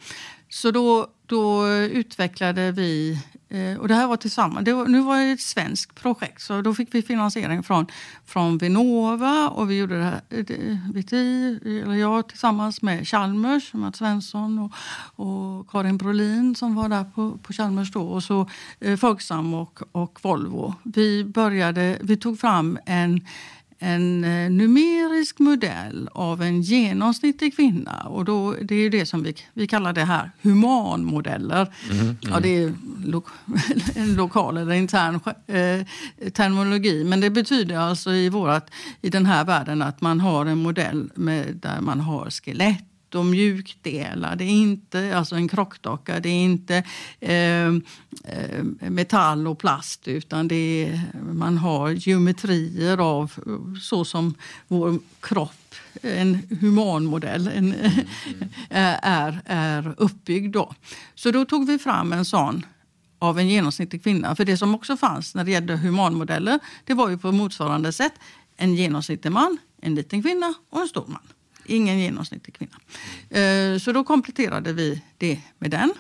[0.50, 5.18] Så då, då utvecklade vi, eh, och det här var tillsammans, det var, nu var
[5.18, 7.86] det ett svenskt projekt, så då fick vi finansiering från,
[8.26, 10.22] från Vinnova och vi gjorde det här,
[10.94, 14.72] VTI, eller jag tillsammans med Chalmers, Mats Svensson och,
[15.26, 18.50] och Karin Brolin som var där på, på Chalmers då och så
[19.00, 20.74] Folksam och, och Volvo.
[20.84, 23.22] Vi började, vi tog fram en
[23.80, 28.08] en eh, numerisk modell av en genomsnittlig kvinna.
[28.08, 31.74] Och då, det är det som vi, vi kallar det här humanmodeller.
[31.92, 32.18] Mm, mm.
[32.22, 32.74] Ja, det är
[33.06, 33.24] lo,
[33.96, 35.16] en lokal eller intern
[35.48, 37.04] eh, terminologi.
[37.04, 38.70] Men det betyder alltså i, vårat,
[39.02, 43.26] i den här världen att man har en modell med, där man har skelett och
[43.26, 44.36] mjukdelar.
[44.36, 46.84] Det är inte alltså en krockdocka, det är inte
[47.20, 47.68] eh,
[48.24, 51.02] eh, metall och plast utan det är,
[51.34, 53.32] man har geometrier av
[53.82, 54.36] så som
[54.68, 57.92] vår kropp, en humanmodell, en, mm.
[59.02, 60.54] är, är uppbyggd.
[60.54, 60.74] Då.
[61.16, 62.66] Så då tog vi fram en sån
[63.20, 64.36] av en genomsnittlig kvinna.
[64.36, 68.14] För det som också fanns när det gällde humanmodeller, det var ju på motsvarande sätt
[68.58, 71.22] en genomsnittlig man, en liten kvinna och en stor man.
[71.66, 72.78] Ingen genomsnittlig kvinna.
[73.30, 75.94] Eh, så då kompletterade vi det med den.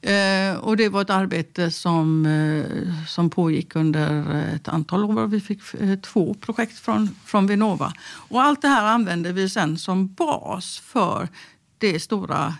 [0.00, 5.26] Eh, och det var ett arbete som, eh, som pågick under ett antal år.
[5.26, 5.60] Vi fick
[6.02, 7.92] två projekt från, från Vinnova.
[8.08, 11.28] Och allt det här använde vi sen som bas för
[11.78, 12.54] det stora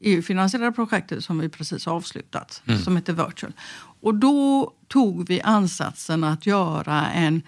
[0.00, 2.80] EU-finansierade projektet som vi precis har avslutat, mm.
[2.80, 3.52] som heter Virtual.
[4.00, 7.42] Och då tog vi ansatsen att göra en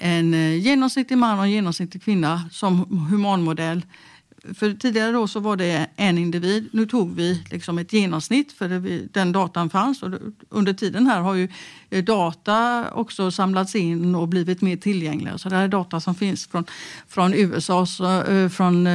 [0.00, 3.86] en eh, genomsnittlig man och en genomsnittlig kvinna som humanmodell.
[4.54, 6.68] För tidigare då så var det en individ.
[6.72, 10.02] Nu tog vi liksom ett genomsnitt för det, den datan fanns.
[10.02, 10.10] Och
[10.48, 11.48] under tiden här har ju
[11.90, 15.38] eh, data också samlats in och blivit mer tillgängliga.
[15.38, 16.64] Så det här är data som finns från,
[17.08, 18.86] från USA, så, eh, från,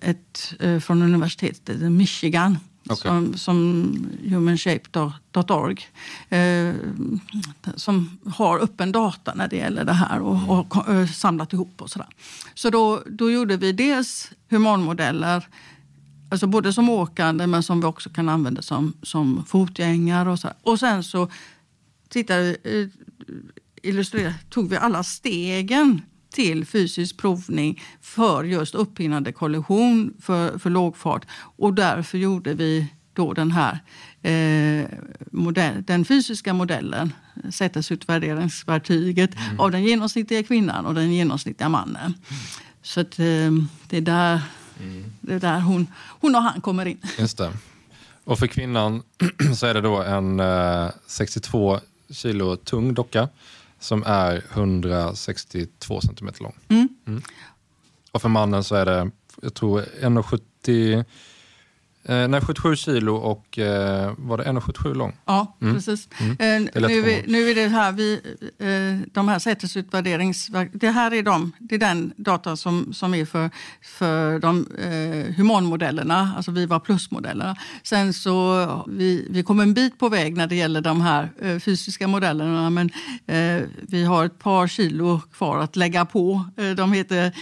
[0.00, 2.56] ett, från universitetet i Michigan
[2.92, 3.10] Okay.
[3.10, 5.88] Som, som humanshape.org
[6.28, 6.74] eh,
[7.76, 11.90] som har öppen data när det gäller det här och har eh, samlat ihop och
[11.90, 12.08] sådär.
[12.54, 15.46] Så då, då gjorde vi dels humanmodeller
[16.30, 20.30] Alltså både som åkande men som vi också kan använda som, som fotgängare.
[20.30, 20.48] Och, så.
[20.62, 21.28] och sen så
[22.08, 22.86] tittade, eh,
[23.82, 31.26] illustrerade, tog vi alla stegen till fysisk provning för just upphinnande kollision för, för lågfart.
[31.56, 33.78] Och därför gjorde vi då den här
[34.22, 34.86] eh,
[35.32, 37.12] modell, den fysiska modellen,
[37.50, 39.60] sätesutvärderingsverktyget mm.
[39.60, 42.14] av den genomsnittliga kvinnan och den genomsnittliga mannen.
[42.82, 43.50] Så att, eh,
[43.88, 44.40] det är där,
[44.82, 45.04] mm.
[45.20, 45.86] det är där hon,
[46.20, 46.98] hon och han kommer in.
[47.18, 47.52] Just det.
[48.24, 49.02] Och för kvinnan
[49.56, 53.28] så är det då en eh, 62 kilo tung docka
[53.80, 56.56] som är 162 centimeter lång.
[56.68, 56.88] Mm.
[57.06, 57.22] Mm.
[58.12, 59.10] Och för mannen så är det,
[59.42, 61.04] jag tror 1,70
[62.10, 65.16] Eh, nej, 77 kilo och eh, var det 1,77 lång?
[65.24, 65.74] Ja, mm.
[65.74, 66.08] precis.
[66.20, 66.66] Mm.
[66.66, 68.20] Eh, nu, är, nu är det här vi,
[68.58, 70.50] eh, de här sätesutvärderings...
[70.72, 73.50] Det här är, de, det är den data som, som är för,
[73.82, 77.56] för de eh, humanmodellerna, alltså Viva plus-modellerna.
[77.82, 81.58] Sen så vi, vi kom en bit på väg när det gäller de här eh,
[81.58, 82.90] fysiska modellerna men
[83.26, 86.44] eh, vi har ett par kilo kvar att lägga på.
[86.76, 87.32] De heter,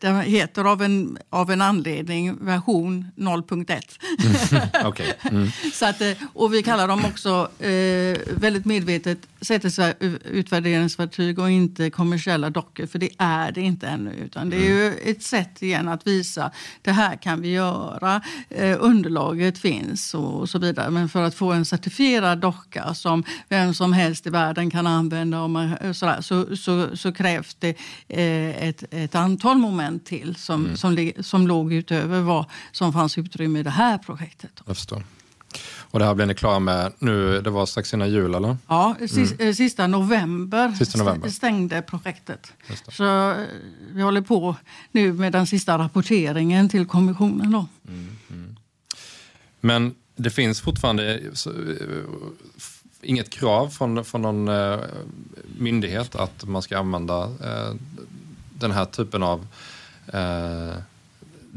[0.00, 3.95] de heter av, en, av en anledning version 0.1
[4.50, 4.86] rätt.
[4.86, 5.12] okay.
[5.30, 5.50] mm.
[5.72, 12.50] Så att, eh, och vi kallar dem också eh, väldigt medvetet sätesutvärderingsverktyg och inte kommersiella
[12.50, 14.14] dockor, för det är det inte ännu.
[14.24, 14.98] Utan det är ju mm.
[15.04, 16.50] ett sätt igen att visa
[16.82, 20.90] det här kan vi göra, eh, underlaget finns och, och, så vidare.
[20.90, 25.42] Men för att få en certifierad docka som vem som helst i världen kan använda
[25.42, 27.76] och man, eh, sådär, så, så, så, krävs det
[28.08, 30.76] eh, ett, ett antal moment till som, mm.
[30.76, 34.62] som, som låg utöver vad som fanns utrymme i det här projektet.
[34.66, 35.02] Jag förstår.
[35.90, 38.56] Och det här blev ni klara med nu, det var strax innan jul eller?
[38.66, 39.48] Ja, sista, mm.
[39.48, 42.52] Eh, sista november, sista november stängde projektet.
[42.88, 43.36] Så eh,
[43.92, 44.56] vi håller på
[44.92, 47.50] nu med den sista rapporteringen till kommissionen.
[47.50, 47.66] Då.
[47.88, 48.56] Mm, mm.
[49.60, 52.04] Men det finns fortfarande så, uh,
[53.02, 54.50] inget krav från, från någon
[55.58, 57.30] myndighet att man ska använda
[58.58, 59.46] den här typen av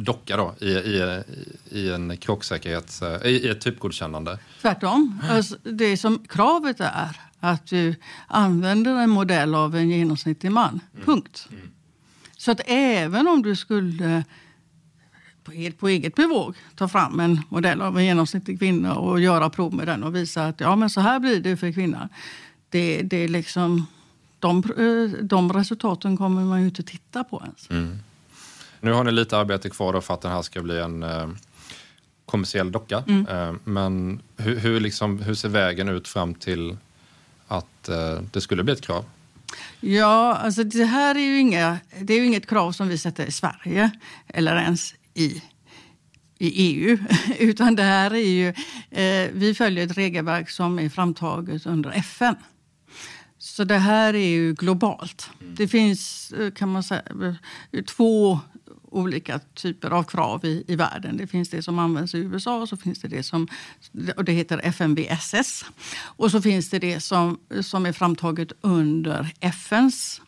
[0.03, 1.23] docka då, i, i,
[1.69, 3.01] i en krocksäkerhets...
[3.01, 4.39] I, i ett typgodkännande?
[4.61, 5.21] Tvärtom.
[5.29, 7.95] Alltså, det som kravet är att du
[8.27, 10.79] använder en modell av en genomsnittlig man.
[10.93, 11.05] Mm.
[11.05, 11.47] Punkt.
[11.51, 11.69] Mm.
[12.37, 14.23] Så att även om du skulle
[15.43, 19.73] på, på eget bevåg ta fram en modell av en genomsnittlig kvinna och göra prov
[19.73, 22.09] med den och visa att ja, men så här blir det för kvinnan.
[22.69, 23.85] Det, det är liksom,
[24.39, 24.63] de,
[25.21, 27.69] de resultaten kommer man ju inte titta på ens.
[27.69, 27.99] Mm.
[28.81, 31.29] Nu har ni lite arbete kvar för att den här ska bli en eh,
[32.25, 33.03] kommersiell docka.
[33.07, 33.27] Mm.
[33.27, 36.77] Eh, men hur, hur, liksom, hur, ser vägen ut fram till
[37.47, 39.05] att eh, det skulle bli ett krav?
[39.79, 43.25] Ja, alltså det här är ju, inga, det är ju inget krav som vi sätter
[43.25, 43.91] i Sverige
[44.27, 45.43] eller ens i
[46.39, 46.97] i EU,
[47.39, 48.47] utan det här är ju,
[48.91, 52.35] eh, vi följer ett regelverk som är framtaget under FN.
[53.37, 55.29] Så det här är ju globalt.
[55.41, 55.55] Mm.
[55.55, 57.01] Det finns eh, kan man säga,
[57.87, 58.39] två
[58.91, 61.17] olika typer av krav i, i världen.
[61.17, 63.47] Det finns det som används i USA och så finns det det som
[64.17, 65.65] och det heter FNBSS.
[66.01, 70.21] Och så finns det det som, som är framtaget under FNs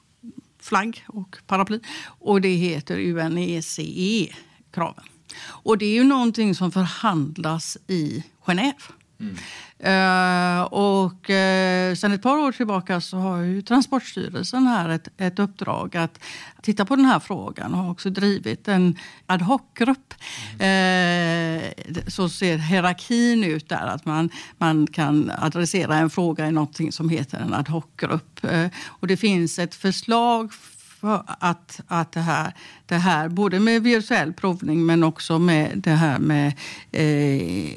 [0.59, 5.05] flagg och paraply och det heter UNECE-kraven.
[5.43, 9.01] Och det är ju någonting som förhandlas i Genève.
[9.22, 9.36] Mm.
[9.84, 15.39] Uh, och uh, sen ett par år tillbaka så har ju Transportstyrelsen här ett, ett
[15.39, 16.19] uppdrag att
[16.61, 20.13] titta på den här frågan och har också drivit en ad hoc-grupp.
[20.59, 21.61] Mm.
[21.61, 21.63] Uh,
[22.07, 27.09] så ser hierarkin ut där, att man, man kan adressera en fråga i något som
[27.09, 28.45] heter en ad hoc-grupp.
[28.86, 32.53] och det finns ett förslag för att, att det, här,
[32.86, 36.53] det här, både med virtuell provning men också med det här med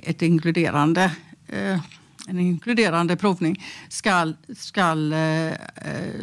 [0.03, 1.11] ett inkluderande Eh,
[2.27, 5.55] en inkluderande provning ska, ska eh,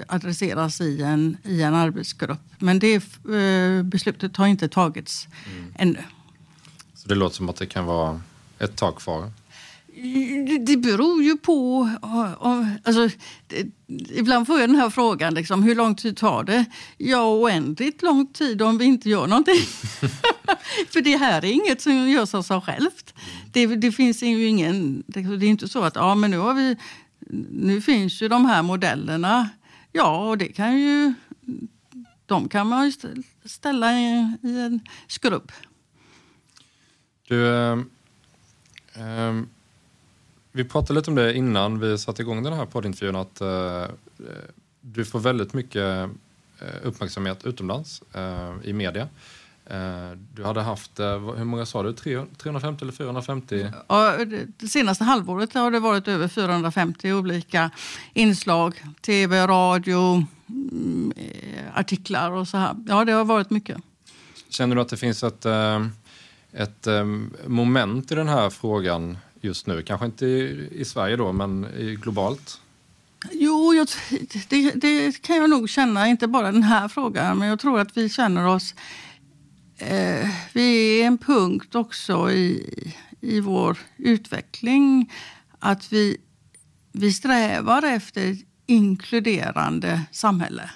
[0.08, 2.40] adresseras i en, i en arbetsgrupp.
[2.60, 5.74] Men det eh, beslutet har inte tagits mm.
[5.78, 6.04] ännu.
[6.94, 8.22] Så det låter som att det kan vara
[8.60, 9.32] ett tag kvar?
[10.60, 11.90] Det beror ju på...
[12.84, 13.10] Alltså,
[14.10, 16.66] ibland får jag den här frågan, liksom, hur lång tid tar det?
[16.98, 19.56] Ja, oändligt lång tid om vi inte gör någonting.
[20.90, 23.14] För det här är inget som görs av sig självt.
[23.52, 25.04] Det, det, finns ju ingen...
[25.08, 26.78] Det är inte så att ja, men nu, har vi,
[27.50, 29.50] nu finns ju de här modellerna.
[29.92, 31.14] Ja, och det kan ju...
[32.26, 32.94] De kan man ju
[33.46, 35.52] ställa i, i en skrubb.
[37.28, 37.46] Du...
[38.96, 39.50] Um,
[40.52, 43.96] vi pratade lite om det innan vi satte igång den här poddintervjun att uh,
[44.82, 46.08] du får väldigt mycket uh,
[46.84, 49.08] uppmärksamhet utomlands uh, i media.
[50.34, 53.68] Du hade haft, hur många sa du, 350 eller 450?
[53.88, 54.18] Ja,
[54.58, 57.72] det senaste halvåret har det varit över 450 olika
[58.14, 58.84] inslag.
[59.02, 61.14] Tv, radio, mm,
[61.74, 62.76] artiklar och så här.
[62.88, 63.78] Ja, det har varit mycket.
[64.50, 65.46] Känner du att det finns ett
[66.54, 66.88] ett
[67.48, 69.82] moment i den här frågan just nu?
[69.82, 71.68] Kanske inte i, i Sverige då, men
[72.02, 72.62] globalt?
[73.32, 73.88] Jo, jag,
[74.50, 77.98] det, det, kan jag nog känna, inte bara den här frågan, men jag tror att
[77.98, 78.76] vi känner oss...
[79.78, 85.14] Eh, vi är en punkt också i, i vår utveckling
[85.60, 86.18] att vi,
[86.92, 90.70] vi strävar efter ett inkluderande samhälle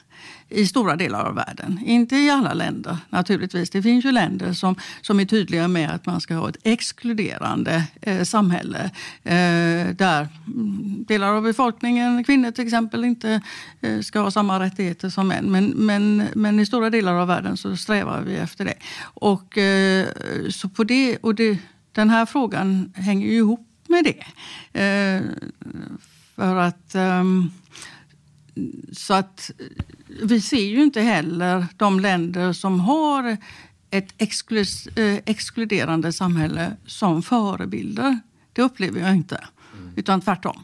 [0.50, 1.80] i stora delar av världen.
[1.86, 3.70] Inte i alla länder naturligtvis.
[3.70, 7.84] Det finns ju länder som, som är tydliga med att man ska ha ett exkluderande
[8.02, 8.92] eh, samhälle
[9.24, 10.28] eh, där
[11.08, 13.42] delar av befolkningen, kvinnor till exempel, inte
[13.82, 15.46] eh, ska ha samma rättigheter som män.
[15.52, 18.78] Men, men, men i stora delar av världen så strävar vi efter det.
[19.04, 20.08] Och, eh,
[20.50, 21.58] så på det, och det,
[21.92, 24.26] den här frågan hänger ju ihop med det.
[24.82, 25.22] Eh,
[26.36, 27.52] för att ehm,
[28.92, 29.52] så att
[30.24, 33.38] vi ser ju inte heller de länder som har
[33.90, 38.20] ett exklus, eh, exkluderande samhälle som förebilder.
[38.54, 39.94] Det upplever jag inte, mm.
[39.96, 40.64] utan tvärtom.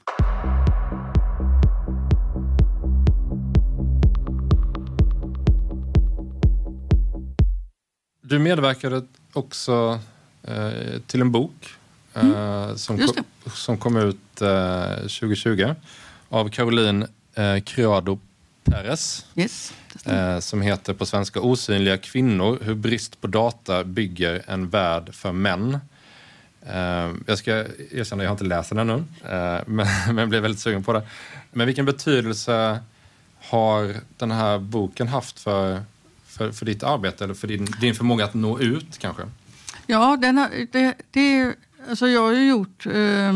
[8.21, 9.99] Du medverkade också
[10.43, 11.75] eh, till en bok
[12.13, 12.77] eh, mm.
[12.77, 13.23] som, kom,
[13.53, 15.75] som kom ut eh, 2020
[16.29, 18.19] av Caroline eh, Criado
[18.63, 19.25] Perez.
[19.35, 19.73] Yes,
[20.05, 25.31] eh, som heter på svenska Osynliga kvinnor, hur brist på data bygger en värld för
[25.31, 25.79] män.
[26.65, 27.51] Eh, jag ska
[27.91, 31.07] erkänna, jag har inte läst den ännu, eh, men, men blev väldigt sugen på det.
[31.51, 32.79] Men vilken betydelse
[33.39, 35.83] har den här boken haft för,
[36.25, 39.23] för, för ditt arbete eller för din, din förmåga att nå ut kanske?
[39.87, 41.55] Ja, den har, det, det,
[41.89, 43.29] alltså jag har ju gjort eh,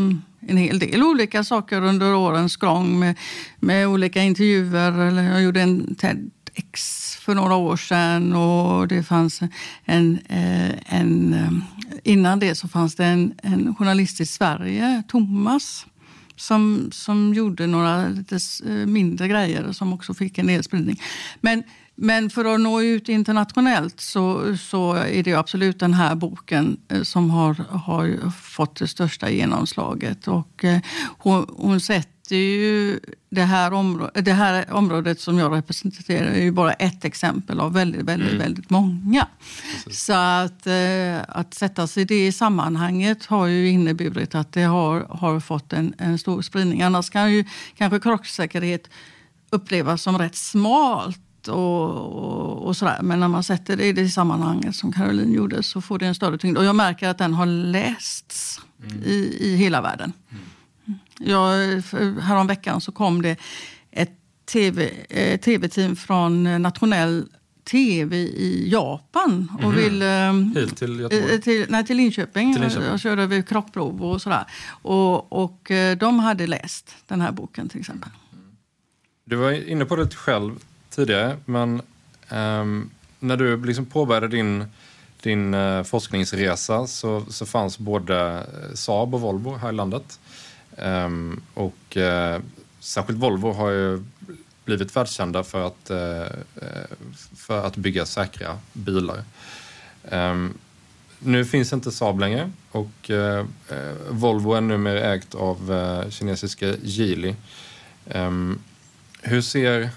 [0.48, 3.18] en hel del olika saker under årens gång med,
[3.60, 5.22] med olika intervjuer.
[5.22, 9.40] Jag gjorde en TEDx för några år sedan och det fanns
[9.84, 11.50] en, eh, en eh,
[12.12, 15.86] innan det så fanns det en, en journalist i Sverige, Thomas,
[16.36, 21.02] som, som gjorde några lite eh, mindre grejer som också fick en del spridning.
[21.40, 21.62] Men
[21.96, 27.02] men för att nå ut internationellt så, så är det absolut den här boken eh,
[27.02, 30.28] som har, har fått det största genomslaget.
[30.28, 30.80] Och eh,
[31.18, 36.50] hon, hon sätter ju det här, området, det här området som jag representerar är ju
[36.50, 38.42] bara ett exempel av väldigt, väldigt, mm.
[38.42, 39.26] väldigt många.
[39.74, 40.04] Precis.
[40.04, 45.00] Så att, eh, att sätta sig i det sammanhanget har ju inneburit att det har,
[45.00, 46.82] har fått en, en stor spridning.
[46.82, 47.44] Annars kan ju
[47.76, 48.90] kanske krocksäkerhet
[49.50, 52.98] upplevas som rätt smalt och, och, och, sådär.
[53.02, 56.14] Men när man sätter det i det sammanhanget som Caroline gjorde så får det en
[56.14, 56.58] större tyngd.
[56.58, 59.02] Och jag märker att den har lästs mm.
[59.02, 60.12] i, i hela världen.
[60.30, 60.98] Mm.
[61.18, 61.52] Jag,
[62.20, 63.36] häromveckan så kom det
[63.90, 64.12] ett
[64.52, 64.90] tv,
[65.38, 67.26] tv-team från nationell
[67.70, 69.52] tv i Japan.
[69.58, 69.76] Och mm.
[69.76, 70.02] vill,
[70.62, 71.34] Hit till Göteborg?
[71.34, 72.52] Eh, till, nej, till Linköping.
[72.52, 72.88] till Linköping.
[72.88, 74.44] Jag körde över krockprov och sådär.
[74.68, 78.10] Och, och eh, de hade läst den här boken till exempel.
[79.24, 80.58] Du var inne på det själv
[80.96, 81.82] tidigare, men
[82.30, 82.90] um,
[83.20, 84.64] när du liksom påbörjade din,
[85.22, 90.20] din uh, forskningsresa så, så fanns både eh, Saab och Volvo här i landet.
[90.76, 92.38] Um, och uh,
[92.80, 94.04] särskilt Volvo har ju
[94.64, 96.36] blivit världskända för att, uh,
[97.36, 99.24] för att bygga säkra bilar.
[100.10, 100.58] Um,
[101.18, 103.10] nu finns inte Saab längre och
[104.10, 105.70] Volvo är numera ägt av
[106.10, 107.34] kinesiska Geely.
[109.22, 109.90] Hur ser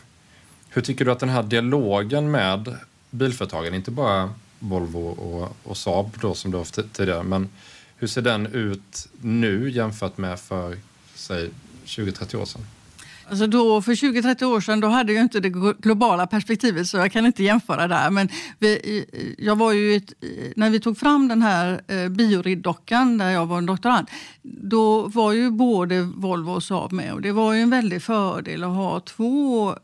[0.70, 2.78] hur tycker du att den här dialogen med
[3.10, 7.50] bilföretagen, inte bara Volvo och, och Saab då som du har haft tidigare, men
[7.98, 10.78] hur ser den ut nu jämfört med för,
[11.16, 11.50] säg,
[11.86, 12.62] 20-30 år sedan?
[13.30, 15.50] Alltså då, för 20-30 år sedan då hade jag inte det
[15.80, 18.10] globala perspektivet så jag kan inte jämföra där.
[18.10, 20.14] Men vi, jag var ju ett,
[20.56, 24.08] när vi tog fram den här eh, Biorid-dockan där jag var en doktorand,
[24.42, 27.14] då var ju både Volvo och Saab med.
[27.14, 29.76] Och det var ju en väldig fördel att ha två eh,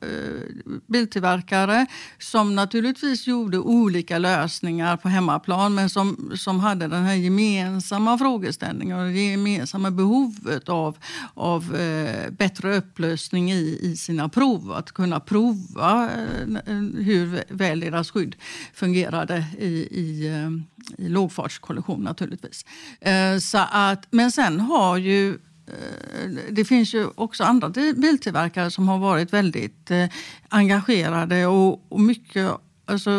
[0.88, 1.86] biltillverkare
[2.20, 9.00] som naturligtvis gjorde olika lösningar på hemmaplan men som, som hade den här gemensamma frågeställningen
[9.00, 10.98] och det gemensamma behovet av,
[11.34, 14.72] av eh, bättre upplösning utrustning i, i sina prov.
[14.72, 16.10] Att kunna prova
[16.66, 18.36] eh, hur väl deras skydd
[18.74, 22.66] fungerade i, i, eh, i lågfartskollision naturligtvis.
[23.02, 25.38] Eh, så att, men sen har ju
[26.52, 29.92] det finns ju också andra biltillverkare som har varit väldigt
[30.50, 32.52] engagerade och mycket
[32.86, 33.10] alltså,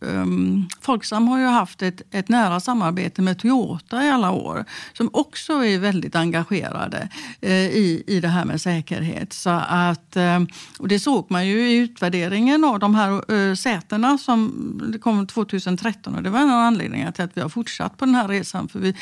[0.00, 5.10] um, Folksam har ju haft ett, ett nära samarbete med Toyota i alla år som
[5.12, 7.08] också är väldigt engagerade
[7.44, 9.32] uh, i, i det här med säkerhet.
[9.32, 10.42] Så att, uh,
[10.78, 16.14] och det såg man ju i utvärderingen av de här uh, sätena som kom 2013
[16.14, 18.68] och det var en av anledningarna till att vi har fortsatt på den här resan.
[18.68, 18.94] För vi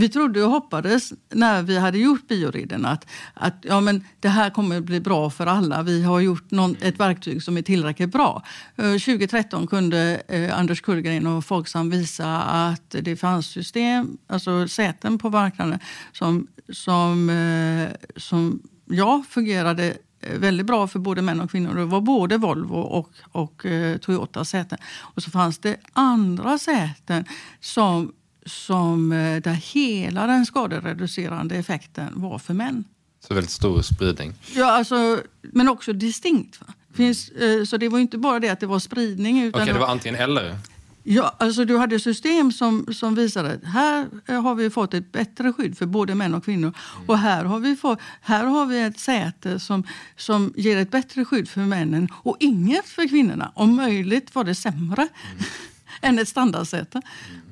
[0.00, 4.50] vi trodde och hoppades när vi hade gjort bioriden att, att ja, men det här
[4.50, 5.82] kommer att bli bra för alla.
[5.82, 8.42] Vi har gjort någon, ett verktyg som är tillräckligt bra.
[8.76, 15.18] Eh, 2013 kunde eh, Anders Kullgren och Folksam visa att det fanns system, alltså säten
[15.18, 15.78] på marknaden
[16.12, 21.74] som, som, eh, som ja, fungerade väldigt bra för både män och kvinnor.
[21.74, 24.78] Det var både Volvo och, och eh, Toyota säten.
[24.98, 27.24] Och så fanns det andra säten
[27.60, 28.12] som
[28.46, 32.84] som, eh, där hela den skadereducerande effekten var för män.
[33.20, 34.32] Så väldigt stor spridning?
[34.54, 36.60] Ja, alltså, men också distinkt.
[36.60, 36.66] Va?
[36.94, 39.36] Finns, eh, så det var inte bara det att det var spridning.
[39.36, 40.58] Okej, okay, det var antingen eller?
[41.02, 45.12] Ja, alltså du hade system som, som visade att här eh, har vi fått ett
[45.12, 46.74] bättre skydd för både män och kvinnor.
[46.96, 47.08] Mm.
[47.08, 49.86] Och här har, vi fått, här har vi ett säte som,
[50.16, 53.52] som ger ett bättre skydd för männen och inget för kvinnorna.
[53.54, 55.44] Om möjligt var det sämre mm.
[56.00, 57.02] än ett standardsäte.
[57.30, 57.49] Mm.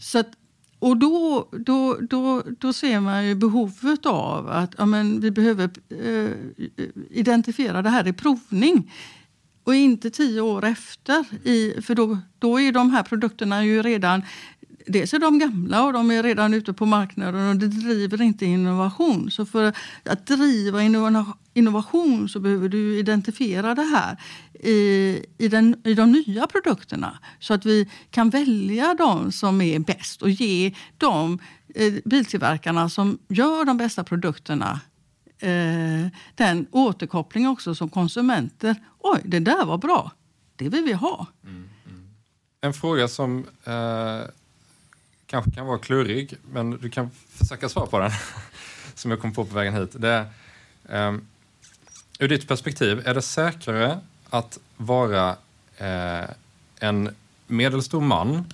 [0.00, 0.28] Så att,
[0.78, 5.70] och då, då, då, då ser man ju behovet av att ja, men vi behöver
[5.88, 6.30] eh,
[7.10, 8.92] identifiera det här i provning.
[9.64, 11.24] Och inte tio år efter.
[11.48, 14.22] I, för då, då är de här produkterna ju redan
[14.88, 18.46] dels är de gamla och de är redan ute på marknaden och det driver inte
[18.46, 19.30] innovation.
[19.30, 19.72] Så för
[20.04, 20.82] att driva
[21.58, 24.16] innovation så behöver du identifiera det här
[24.60, 29.78] i, i, den, i de nya produkterna så att vi kan välja de som är
[29.78, 31.38] bäst och ge de
[31.74, 34.80] eh, biltillverkarna som gör de bästa produkterna
[35.38, 38.76] eh, den återkoppling också som konsumenter.
[38.98, 40.12] Oj, det där var bra.
[40.56, 41.26] Det vill vi ha.
[41.44, 42.08] Mm, mm.
[42.60, 44.20] En fråga som eh,
[45.26, 48.10] kanske kan vara klurig, men du kan försöka svara på den,
[48.94, 49.90] som jag kom på på vägen hit.
[49.92, 50.26] Det
[50.88, 51.26] är, um,
[52.18, 53.98] ur ditt perspektiv, är det säkrare
[54.30, 55.36] att vara
[55.76, 56.30] eh,
[56.80, 57.14] en
[57.46, 58.44] medelstor man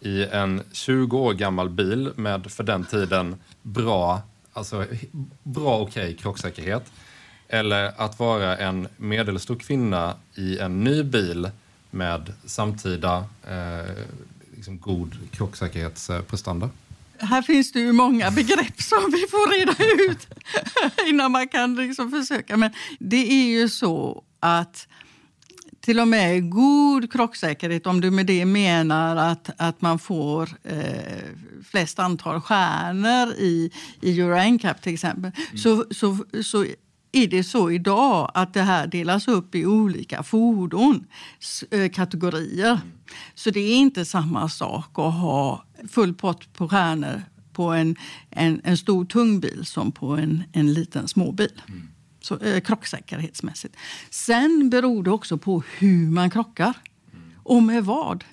[0.00, 4.86] i en 20 år gammal bil med för den tiden bra, alltså
[5.42, 6.92] bra okej okay, krocksäkerhet.
[7.48, 11.50] Eller att vara en medelstor kvinna i en ny bil
[11.90, 14.04] med samtida eh,
[14.56, 16.70] liksom god krocksäkerhetsprestanda?
[17.22, 20.26] Här finns det ju många begrepp som vi får reda ut
[21.08, 22.56] innan man kan liksom försöka.
[22.56, 24.88] Men det är ju så att
[25.80, 30.78] till och med god krocksäkerhet, om du med det menar att, att man får eh,
[31.70, 33.70] flest antal stjärnor i,
[34.00, 35.58] i Euro NCAP till exempel, mm.
[35.58, 36.66] så, så, så
[37.12, 42.72] är det så idag att det här delas upp i olika fordonskategorier.
[42.72, 42.86] Mm.
[43.34, 47.96] Så det är inte samma sak att ha full pott på stjärnor på en,
[48.30, 51.62] en, en stor tung bil som på en, en liten småbil.
[51.68, 51.88] Mm.
[52.20, 53.76] Så, eh, krocksäkerhetsmässigt.
[54.10, 56.74] Sen beror det också på hur man krockar
[57.12, 57.24] mm.
[57.42, 58.24] och med vad.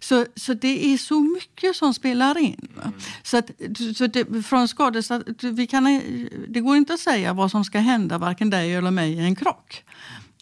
[0.00, 2.68] Så, så det är så mycket som spelar in.
[2.82, 2.92] Mm.
[3.22, 3.50] Så, att,
[3.96, 6.00] så det, från skadestat, vi kan,
[6.48, 9.36] det går inte att säga vad som ska hända varken dig eller mig i en
[9.36, 9.84] krock.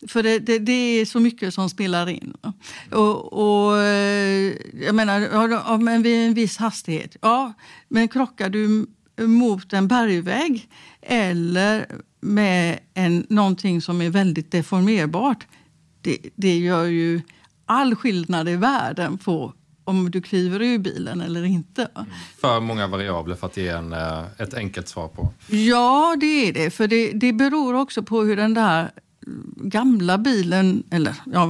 [0.09, 2.35] För det, det, det, är så mycket som spelar in.
[2.91, 3.79] Och, och
[4.87, 7.17] jag menar, vid en viss hastighet.
[7.21, 7.53] Ja,
[7.89, 8.87] men krockar du
[9.21, 10.69] mot en bergvägg
[11.03, 11.87] eller
[12.21, 15.47] med en, någonting som är väldigt deformerbart.
[16.01, 17.21] Det, det gör ju
[17.67, 19.53] all skillnad i världen på
[19.85, 21.89] om du kliver ur bilen eller inte.
[22.39, 25.33] För många variabler för att ge en, eh, ett enkelt svar på.
[25.47, 26.71] Ja, det är det.
[26.71, 28.91] För det, det beror också på hur den där
[29.57, 31.47] gamla bilen, eller ja,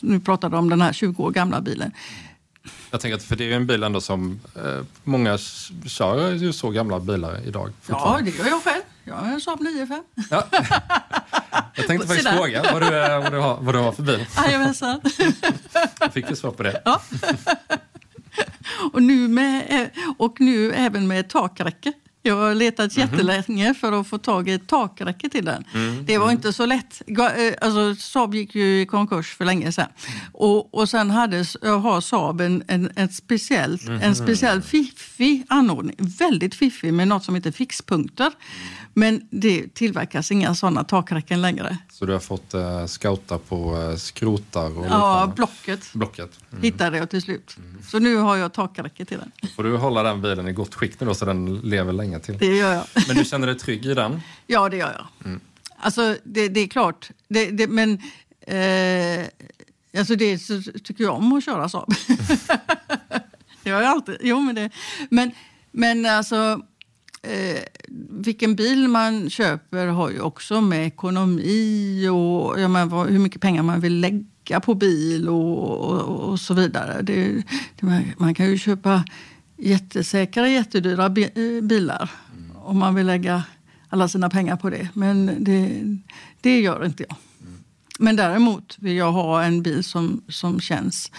[0.00, 1.92] nu pratar du om den här 20 år gamla bilen.
[2.90, 5.38] Jag tänker att för det är en bil ändå som eh, många
[5.86, 7.70] kör ju så gamla bilar idag.
[7.88, 8.82] Ja, det gör jag själv.
[9.14, 10.02] Har en Saab 9-5.
[10.30, 10.44] Ja.
[11.74, 14.26] Jag tänkte faktiskt fråga vad du, vad, du har, vad du har för bil.
[14.36, 15.00] Jajamensan.
[16.00, 16.82] Jag fick ju svar på det.
[16.84, 17.02] Ja.
[18.92, 21.92] Och nu, med, och nu även med takräcke.
[22.22, 25.64] Jag har letat mm jättelänge för att få tag i ett takräcke till den.
[25.74, 26.04] Mm.
[26.06, 26.36] Det var mm.
[26.36, 27.02] inte så lätt.
[27.06, 29.88] Eh, alltså, Saab gick ju i konkurs för länge sedan.
[30.32, 34.00] Och, och sen hade, har Saab en, en, en, speciell, mm.
[34.02, 35.96] en speciell fiffig anordning.
[35.98, 38.32] Väldigt fiffig med något som heter fixpunkter.
[38.98, 41.78] Men det tillverkas inga sådana takräcken längre.
[41.90, 44.78] Så du har fått eh, scouta på eh, skrotar?
[44.78, 45.92] Och ja, blocket.
[45.92, 46.30] blocket.
[46.50, 46.62] Mm.
[46.62, 47.56] Hittade jag till slut.
[47.58, 47.82] Mm.
[47.82, 49.50] Så nu har jag takräcke till den.
[49.56, 52.38] Får du hålla den bilen i gott skick nu då så den lever länge till?
[52.38, 52.84] Det gör jag.
[53.08, 54.20] Men du känner dig trygg i den?
[54.46, 55.26] Ja, det gör jag.
[55.26, 55.40] Mm.
[55.76, 57.10] Alltså, det, det, är klart.
[57.28, 58.02] Det, det, men
[58.40, 59.26] eh,
[59.98, 61.88] Alltså det så tycker jag om att köra Saab.
[63.62, 64.16] det har jag alltid.
[64.20, 64.70] Jo, men, det,
[65.10, 65.30] men,
[65.72, 66.62] men alltså
[67.22, 67.62] eh,
[68.10, 73.62] vilken bil man köper har ju också med ekonomi och ja, men, hur mycket pengar
[73.62, 77.02] man vill lägga på bil och, och, och så vidare.
[77.02, 77.42] Det,
[77.80, 79.04] det, man kan ju köpa
[79.56, 82.56] jättesäkra, jättedyra eh, bilar mm.
[82.56, 83.42] om man vill lägga
[83.88, 84.88] alla sina pengar på det.
[84.92, 85.82] Men det,
[86.40, 87.16] det gör inte jag.
[87.98, 91.12] Men däremot vill jag ha en bil som, som känns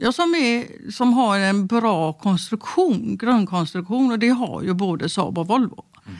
[0.00, 5.38] ja, som, är, som har en bra konstruktion, grundkonstruktion och det har ju både Saab
[5.38, 5.84] och Volvo.
[6.06, 6.18] Mm.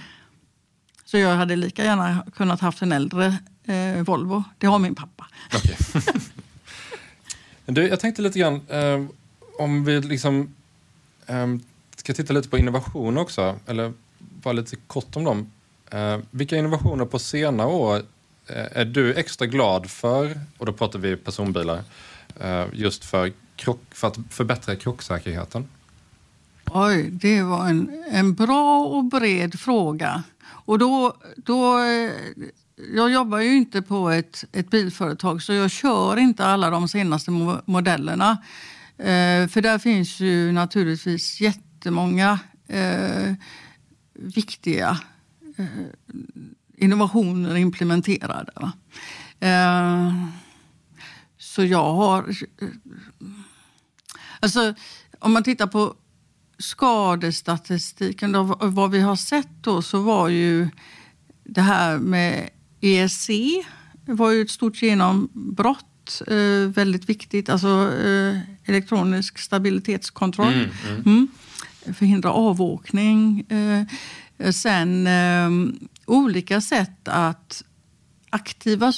[1.05, 4.45] Så jag hade lika gärna kunnat haft en äldre eh, Volvo.
[4.59, 5.26] Det har min pappa.
[5.57, 6.03] Okay.
[7.66, 9.05] du, jag tänkte lite grann eh,
[9.59, 10.55] om vi liksom
[11.26, 11.47] eh,
[11.97, 13.93] ska titta lite på innovation också, eller
[14.43, 15.53] vara lite kort om dem.
[15.91, 18.03] Eh, vilka innovationer på senare år
[18.53, 21.83] Eh, är du extra glad för, och då pratar vi personbilar, eh,
[22.41, 25.68] Eh, just för, krock, för att förbättra krocksäkerheten?
[26.72, 30.22] Oj, det var en, en bra och bred fråga.
[30.47, 32.12] Och då, då, eh,
[32.95, 37.31] jag jobbar ju inte på ett, ett bilföretag så jag kör inte alla de senaste
[37.64, 38.39] modellerna.
[38.99, 43.35] Eh, för där finns ju naturligtvis jättemånga eh,
[44.12, 44.99] viktiga
[45.57, 45.66] eh,
[46.76, 48.72] innovationer implementerade.
[49.41, 50.12] Eh,
[51.51, 52.34] så jag har...
[54.40, 54.74] Alltså,
[55.18, 55.94] om man tittar på
[56.59, 60.68] skadestatistiken, då, vad vi har sett då, så var ju
[61.44, 63.30] det här med ESC
[64.07, 66.22] var ju ett stort genombrott.
[66.26, 70.53] Eh, väldigt viktigt, alltså eh, elektronisk stabilitetskontroll.
[70.53, 71.03] Mm, mm.
[71.07, 71.28] Mm.
[71.94, 73.40] Förhindra avåkning.
[73.48, 77.64] Eh, sen ehm, olika sätt att
[78.30, 78.92] aktiva,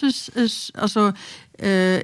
[0.75, 1.13] alltså
[1.59, 2.01] eh,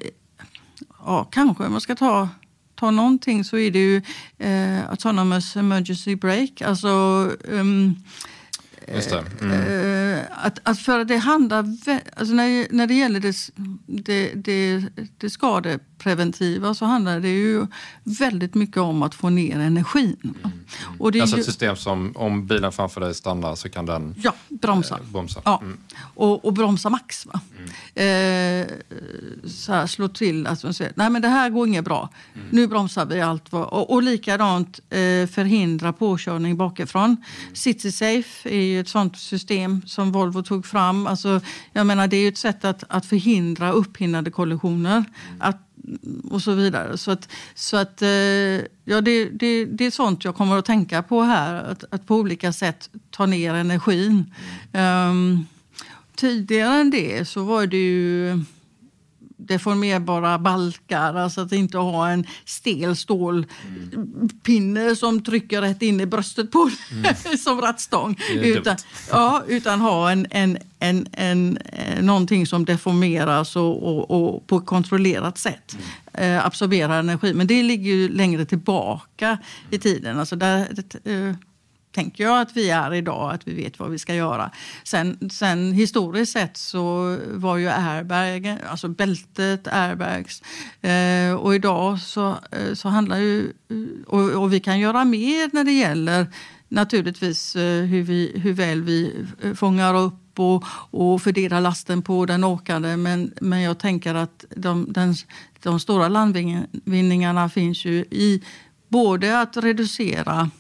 [1.09, 2.29] ja, kanske om man ska ta,
[2.75, 3.97] ta någonting så är det ju
[4.39, 6.63] eh, autonomous emergency break.
[6.63, 6.89] Alltså
[7.45, 7.97] um,
[9.41, 10.15] Mm.
[10.15, 11.59] Eh, att, att för det handlar,
[12.17, 13.35] alltså när, när det gäller det,
[13.87, 14.85] det, det,
[15.19, 17.67] det skadepreventiva så handlar det ju
[18.03, 20.17] väldigt mycket om att få ner energin.
[20.23, 20.59] Mm.
[20.99, 23.87] Och det är alltså ju, ett system som om bilen framför dig stannar så kan
[23.87, 24.95] den ja, bromsa.
[24.95, 25.43] Eh, bromsa.
[25.45, 25.61] Ja.
[25.63, 25.79] Mm.
[26.15, 27.27] Och, och, bromsa max.
[27.27, 27.41] Va?
[27.59, 28.63] Mm.
[28.63, 28.67] Eh,
[29.49, 32.09] så här, slå till, alltså, säger, nej men det här går inget bra.
[32.35, 32.47] Mm.
[32.51, 33.53] Nu bromsar vi allt.
[33.53, 37.05] Och, och likadant eh, förhindra påkörning bakifrån.
[37.05, 37.55] Mm.
[37.55, 41.07] City Safe är ju ett sånt system som Volvo tog fram.
[41.07, 41.41] Alltså,
[41.73, 45.05] jag menar, det är ju ett sätt att, att förhindra upphinnade kollisioner.
[45.39, 45.61] Att,
[46.31, 46.99] och så vidare.
[46.99, 48.09] Så att, så att eh,
[48.85, 51.55] ja, det, det, det är sånt jag kommer att tänka på här.
[51.55, 54.35] Att, att på olika sätt ta ner energin.
[54.73, 55.47] Um,
[56.15, 58.45] tidigare än det så var det ju
[59.49, 66.51] deformerbara balkar, alltså att inte ha en stel stålpinne som trycker rätt in i bröstet
[66.51, 67.15] på mm.
[67.39, 68.19] som rattstång.
[68.31, 68.77] Utan,
[69.11, 74.57] ja, utan ha en, en, en, en, en, någonting som deformeras och, och, och på
[74.57, 75.77] ett kontrollerat sätt
[76.15, 76.33] mm.
[76.33, 77.35] eh, absorberar energi.
[77.35, 79.39] Men det ligger ju längre tillbaka
[79.71, 80.19] i tiden.
[80.19, 80.69] Alltså där,
[81.05, 81.35] eh,
[81.99, 84.51] tänker jag att vi är idag, att vi vet vad vi ska göra.
[84.85, 90.43] Sen, sen historiskt sett så var ju airbag, alltså bältet, airbags.
[90.83, 95.51] Eh, och idag så, eh, så handlar ju, eh, och, och, vi kan göra mer
[95.53, 96.27] när det gäller
[96.69, 102.45] naturligtvis eh, hur, vi, hur väl vi fångar upp och, och fördelar lasten på den
[102.45, 102.97] åkande.
[102.97, 105.15] Men, men jag tänker att de, den,
[105.63, 108.43] de stora landvinningarna finns ju i
[108.89, 110.51] både att reducera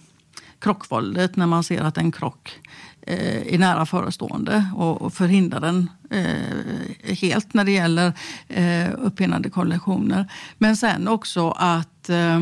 [0.61, 2.61] krockvåldet när man ser att en krock
[3.01, 8.13] eh, är nära förestående och, och förhindra den eh, helt när det gäller
[8.49, 10.33] eh, uppinnande kollisioner.
[10.59, 12.41] Men sen också att eh,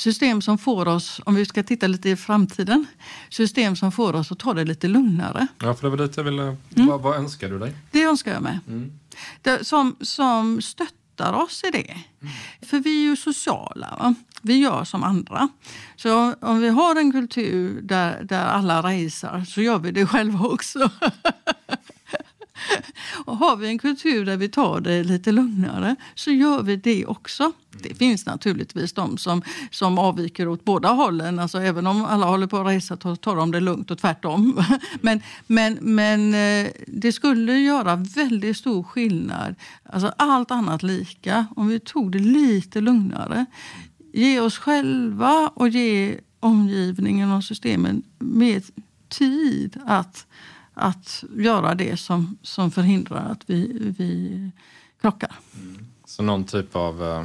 [0.00, 2.86] system som får oss, om vi ska titta lite i framtiden,
[3.28, 5.46] system som får oss att ta det lite lugnare.
[5.58, 6.86] Ja, för det var lite jag ville, mm.
[6.86, 7.72] vad, vad, önskar du dig?
[7.90, 8.60] Det önskar jag mig.
[8.68, 8.92] Mm.
[9.42, 11.90] Det, som, som stöttar oss i det.
[11.90, 12.34] Mm.
[12.62, 13.96] För vi är ju sociala.
[13.98, 14.14] Va?
[14.42, 15.48] Vi gör som andra.
[15.96, 20.46] Så om vi har en kultur där, där alla racear så gör vi det själva
[20.46, 20.90] också.
[23.24, 27.06] Och har vi en kultur där vi tar det lite lugnare så gör vi det
[27.06, 27.52] också.
[27.82, 31.38] Det finns naturligtvis de som, som avviker åt båda hållen.
[31.38, 34.64] Alltså även om alla håller på att resa tar de det lugnt och tvärtom.
[35.00, 41.68] Men, men, men eh, det skulle göra väldigt stor skillnad, alltså allt annat lika, om
[41.68, 43.46] vi tog det lite lugnare
[44.12, 48.62] ge oss själva och ge omgivningen och systemen mer
[49.08, 50.26] tid att,
[50.74, 54.50] att göra det som, som förhindrar att vi, vi
[55.00, 55.32] krockar.
[56.04, 57.24] Så någon typ av eh,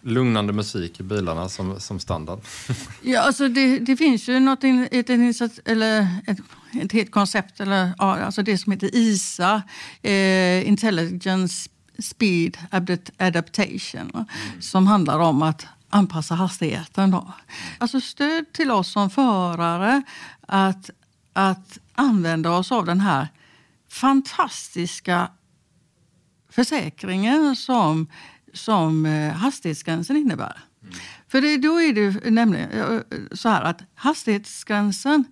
[0.00, 2.40] lugnande musik i bilarna som, som standard?
[3.02, 6.38] Ja, alltså det, det finns ju något, in, ett, ett, eller ett,
[6.82, 9.62] ett helt koncept, eller, ja, alltså det som heter ISA,
[10.02, 12.58] eh, Intelligence Speed
[13.18, 14.26] Adaptation, mm.
[14.60, 15.66] som handlar om att
[15.96, 17.10] anpassa hastigheten.
[17.10, 17.32] Då.
[17.78, 20.02] Alltså stöd till oss som förare
[20.40, 20.90] att,
[21.32, 23.28] att använda oss av den här
[23.90, 25.30] fantastiska
[26.50, 28.06] försäkringen som,
[28.52, 30.58] som eh, hastighetsgränsen innebär.
[30.82, 30.94] Mm.
[31.28, 33.00] För det, då är det nämligen eh,
[33.32, 35.24] så här att hastighetsgränsen,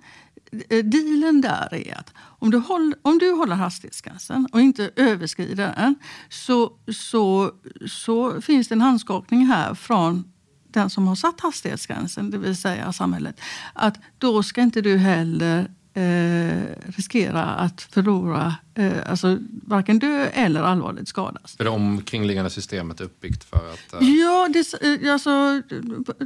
[0.69, 5.75] eh, dealen där är att om du, håller, om du håller hastighetsgränsen och inte överskrider
[5.77, 5.95] den
[6.29, 7.53] så, så,
[7.87, 10.34] så finns det en handskakning här från
[10.75, 13.41] den som har satt hastighetsgränsen, det vill säga samhället,
[13.72, 16.62] att då ska inte du heller eh,
[16.97, 21.57] riskera att förlora, eh, alltså varken dö eller allvarligt skadas.
[21.57, 24.03] För det omkringliggande systemet är uppbyggt för att...
[24.03, 24.09] Eh...
[24.09, 24.74] Ja, det,
[25.05, 25.30] eh, alltså,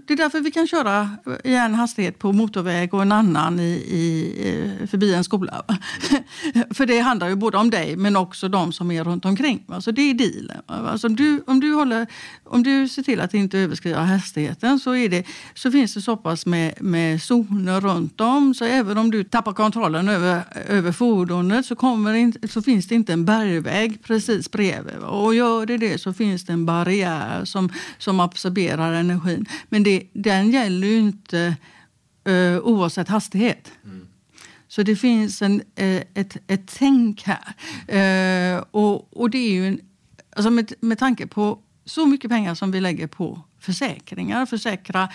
[0.07, 1.11] det är därför vi kan köra
[1.45, 5.65] i en hastighet på motorväg och en annan i, i, eh, förbi en skola.
[6.71, 9.65] för det handlar ju både om dig men också de som är runt omkring.
[9.69, 10.63] Alltså, det är dealen.
[10.67, 12.07] Alltså, om, du, om, du håller,
[12.45, 16.17] om du ser till att inte överskrida hastigheten så, är det, så finns det så
[16.17, 21.67] pass med, med zoner runt om så även om du tappar kontrollen över, över fordonet
[21.67, 24.97] så, kommer inte, så finns det inte en bergväg precis bredvid.
[24.97, 29.47] Och gör det det så finns det en barriär som, som absorberar energin.
[29.69, 31.57] Men det, den gäller ju inte
[32.29, 33.73] uh, oavsett hastighet.
[33.85, 34.07] Mm.
[34.69, 38.57] Så det finns en, uh, ett, ett tänk här.
[38.57, 39.81] Uh, och, och det är ju en,
[40.37, 45.09] alltså med, med tanke på så mycket pengar som vi lägger på försäkringar, försäkra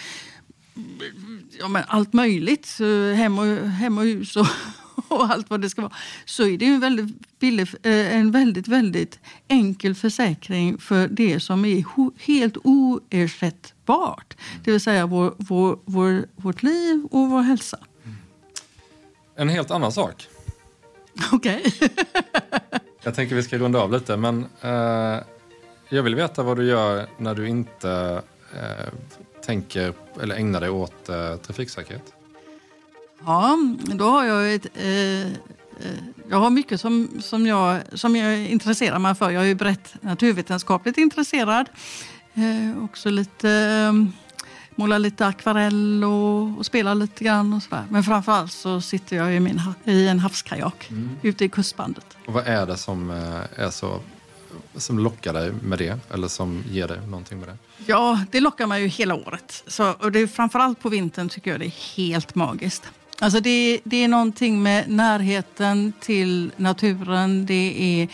[1.60, 2.80] ja, men allt möjligt,
[3.16, 4.48] hem och, hem och hus och,
[5.08, 5.94] och allt vad det ska vara,
[6.26, 11.66] så är det en väldigt, billig, eh, en väldigt, väldigt enkel försäkring för det som
[11.66, 11.84] är
[12.26, 14.38] helt oersättbart.
[14.64, 17.78] Det vill säga vår, vår, vår, vårt liv och vår hälsa.
[19.36, 20.28] En helt annan sak.
[21.32, 21.64] Okej.
[21.66, 21.90] Okay.
[23.04, 25.24] jag tänker vi ska runda av lite, men eh,
[25.90, 28.22] jag vill veta vad du gör när du inte
[28.54, 28.94] eh,
[29.46, 32.14] tänker eller ägnar dig åt eh, trafiksäkerhet?
[33.26, 34.66] Ja, då har jag ett...
[34.74, 35.28] Eh, eh,
[36.30, 39.30] jag har mycket som, som, jag, som jag intresserar mig för.
[39.30, 41.70] Jag är ju brett naturvetenskapligt intresserad.
[42.34, 43.50] Eh, också lite...
[43.50, 43.94] Eh,
[44.76, 47.84] målar lite akvarell och, och spelar lite grann och sådär.
[47.90, 51.10] Men framförallt så sitter jag i, min, i en havskajak mm.
[51.22, 52.06] ute i kustbandet.
[52.28, 54.00] Och vad är det som eh, är så
[54.76, 56.00] som lockar dig med det?
[56.14, 57.58] Eller som ger dig någonting med det?
[57.86, 59.64] Ja, det lockar mig ju hela året.
[59.68, 62.84] Så, och det är framförallt på vintern tycker jag det är helt magiskt.
[63.20, 67.46] Alltså det, det är någonting med närheten till naturen.
[67.46, 68.08] Det är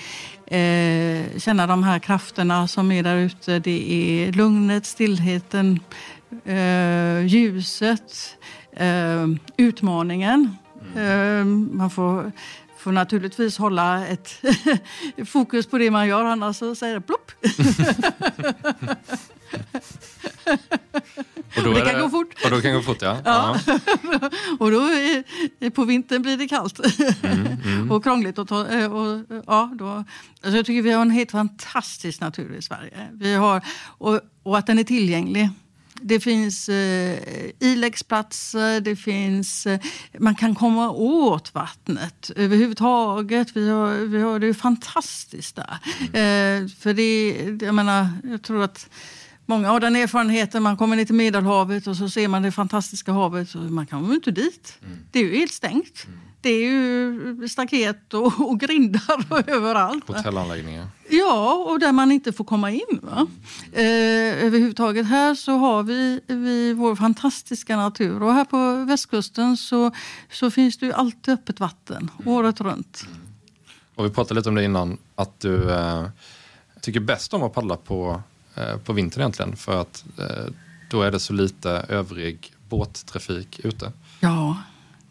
[0.57, 3.59] eh, känna de här krafterna som är där ute.
[3.59, 5.79] Det är lugnet, stillheten,
[6.45, 8.37] eh, ljuset,
[8.71, 9.27] eh,
[9.57, 10.55] utmaningen.
[10.95, 11.39] Mm.
[11.39, 11.45] Eh,
[11.77, 12.31] man får
[12.79, 14.43] får naturligtvis hålla ett
[15.25, 17.31] fokus på det man gör, annars så säger det plopp.
[21.57, 22.33] Och då det kan det, gå fort.
[22.45, 23.17] Och då kan gå fort, ja.
[23.25, 23.59] ja.
[24.59, 26.79] och då är, på vintern blir det kallt
[27.23, 27.91] mm, mm.
[27.91, 28.37] och krångligt.
[28.37, 32.55] Och, ta, eh, och, ja, då, alltså jag tycker vi har en helt fantastisk natur
[32.55, 33.07] i Sverige.
[33.11, 33.61] Vi har,
[33.97, 35.49] och, och att den är tillgänglig.
[36.01, 37.19] Det finns eh,
[37.59, 39.79] iläggsplatser, det finns, eh,
[40.19, 43.55] man kan komma åt vattnet överhuvudtaget.
[43.55, 45.77] Vi har, vi har, det är fantastiskt där.
[46.01, 48.89] Eh, för det, jag menar, jag tror att
[49.49, 53.11] Många har den erfarenheten, man kommer ner till Medelhavet och så ser man det fantastiska
[53.11, 53.55] havet.
[53.55, 54.77] Och man kommer inte dit.
[54.85, 54.97] Mm.
[55.11, 56.05] Det är ju helt stängt.
[56.07, 56.19] Mm.
[56.41, 60.07] Det är ju staket och, och grindar och överallt.
[60.07, 60.87] Hotellanläggningar.
[61.09, 62.99] Ja, och där man inte får komma in.
[63.01, 63.27] Va?
[63.73, 68.23] Eh, överhuvudtaget här så har vi, vi vår fantastiska natur.
[68.23, 69.91] Och här på västkusten så,
[70.31, 72.33] så finns det ju alltid öppet vatten mm.
[72.33, 73.05] året runt.
[73.07, 73.19] Mm.
[73.95, 76.07] Och vi pratade lite om det innan, att du eh,
[76.81, 78.21] tycker bäst om att paddla på,
[78.55, 79.55] eh, på vintern egentligen.
[79.55, 80.53] För att eh,
[80.89, 83.91] då är det så lite övrig båttrafik ute.
[84.19, 84.57] Ja,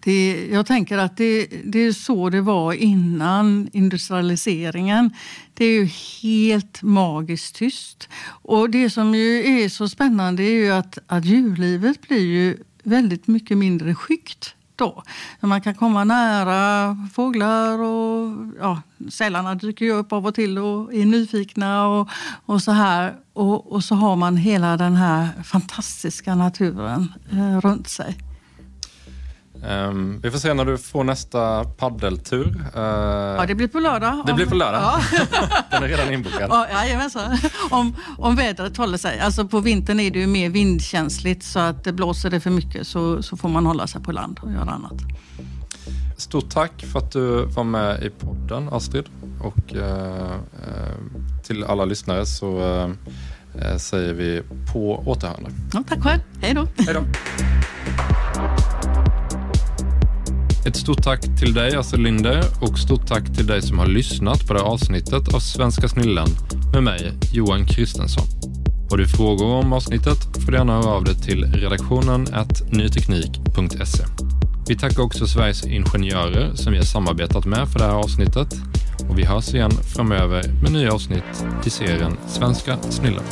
[0.01, 5.11] det, jag tänker att det, det, är så det var innan industrialiseringen.
[5.55, 5.89] Det är ju
[6.23, 8.09] helt magiskt tyst.
[8.43, 13.27] Och det som ju är så spännande är ju att, att djurlivet blir ju väldigt
[13.27, 15.03] mycket mindre skyggt då.
[15.41, 20.95] Man kan komma nära fåglar och ja, sälarna dyker ju upp av och till och
[20.95, 22.09] är nyfikna och,
[22.47, 23.15] och så här.
[23.33, 28.28] Och, och så har man hela den här fantastiska naturen eh, runt sig.
[29.69, 32.47] Um, vi får se när du får nästa paddeltur.
[32.77, 34.23] Uh, ja, det blir på lördag.
[34.27, 34.81] Det blir på lördag?
[34.83, 35.01] Ja.
[35.71, 36.51] Den är redan inbokad?
[36.51, 37.39] Ja, jajamensan.
[37.71, 39.21] Om, om vädret håller sig.
[39.21, 42.87] Alltså på vintern är det ju mer vindkänsligt så att det blåser det för mycket
[42.87, 45.01] så, så får man hålla sig på land och göra annat.
[46.17, 49.05] Stort tack för att du var med i podden Astrid.
[49.41, 50.37] Och uh,
[51.43, 54.43] till alla lyssnare så uh, säger vi
[54.73, 55.51] på återhörande.
[55.73, 56.21] Ja, tack själv.
[56.41, 56.67] Hej då.
[56.77, 57.05] Hej då.
[60.69, 64.47] Ett stort tack till dig Astrid Linde och stort tack till dig som har lyssnat
[64.47, 66.29] på det här avsnittet av Svenska snillen
[66.73, 68.25] med mig, Johan Kristensson.
[68.91, 72.27] Har du frågor om avsnittet får du gärna höra av dig till redaktionen
[72.71, 74.05] nyteknik.se.
[74.69, 78.55] Vi tackar också Sveriges Ingenjörer som vi har samarbetat med för det här avsnittet
[79.09, 83.25] och vi hörs igen framöver med nya avsnitt i serien Svenska snillen.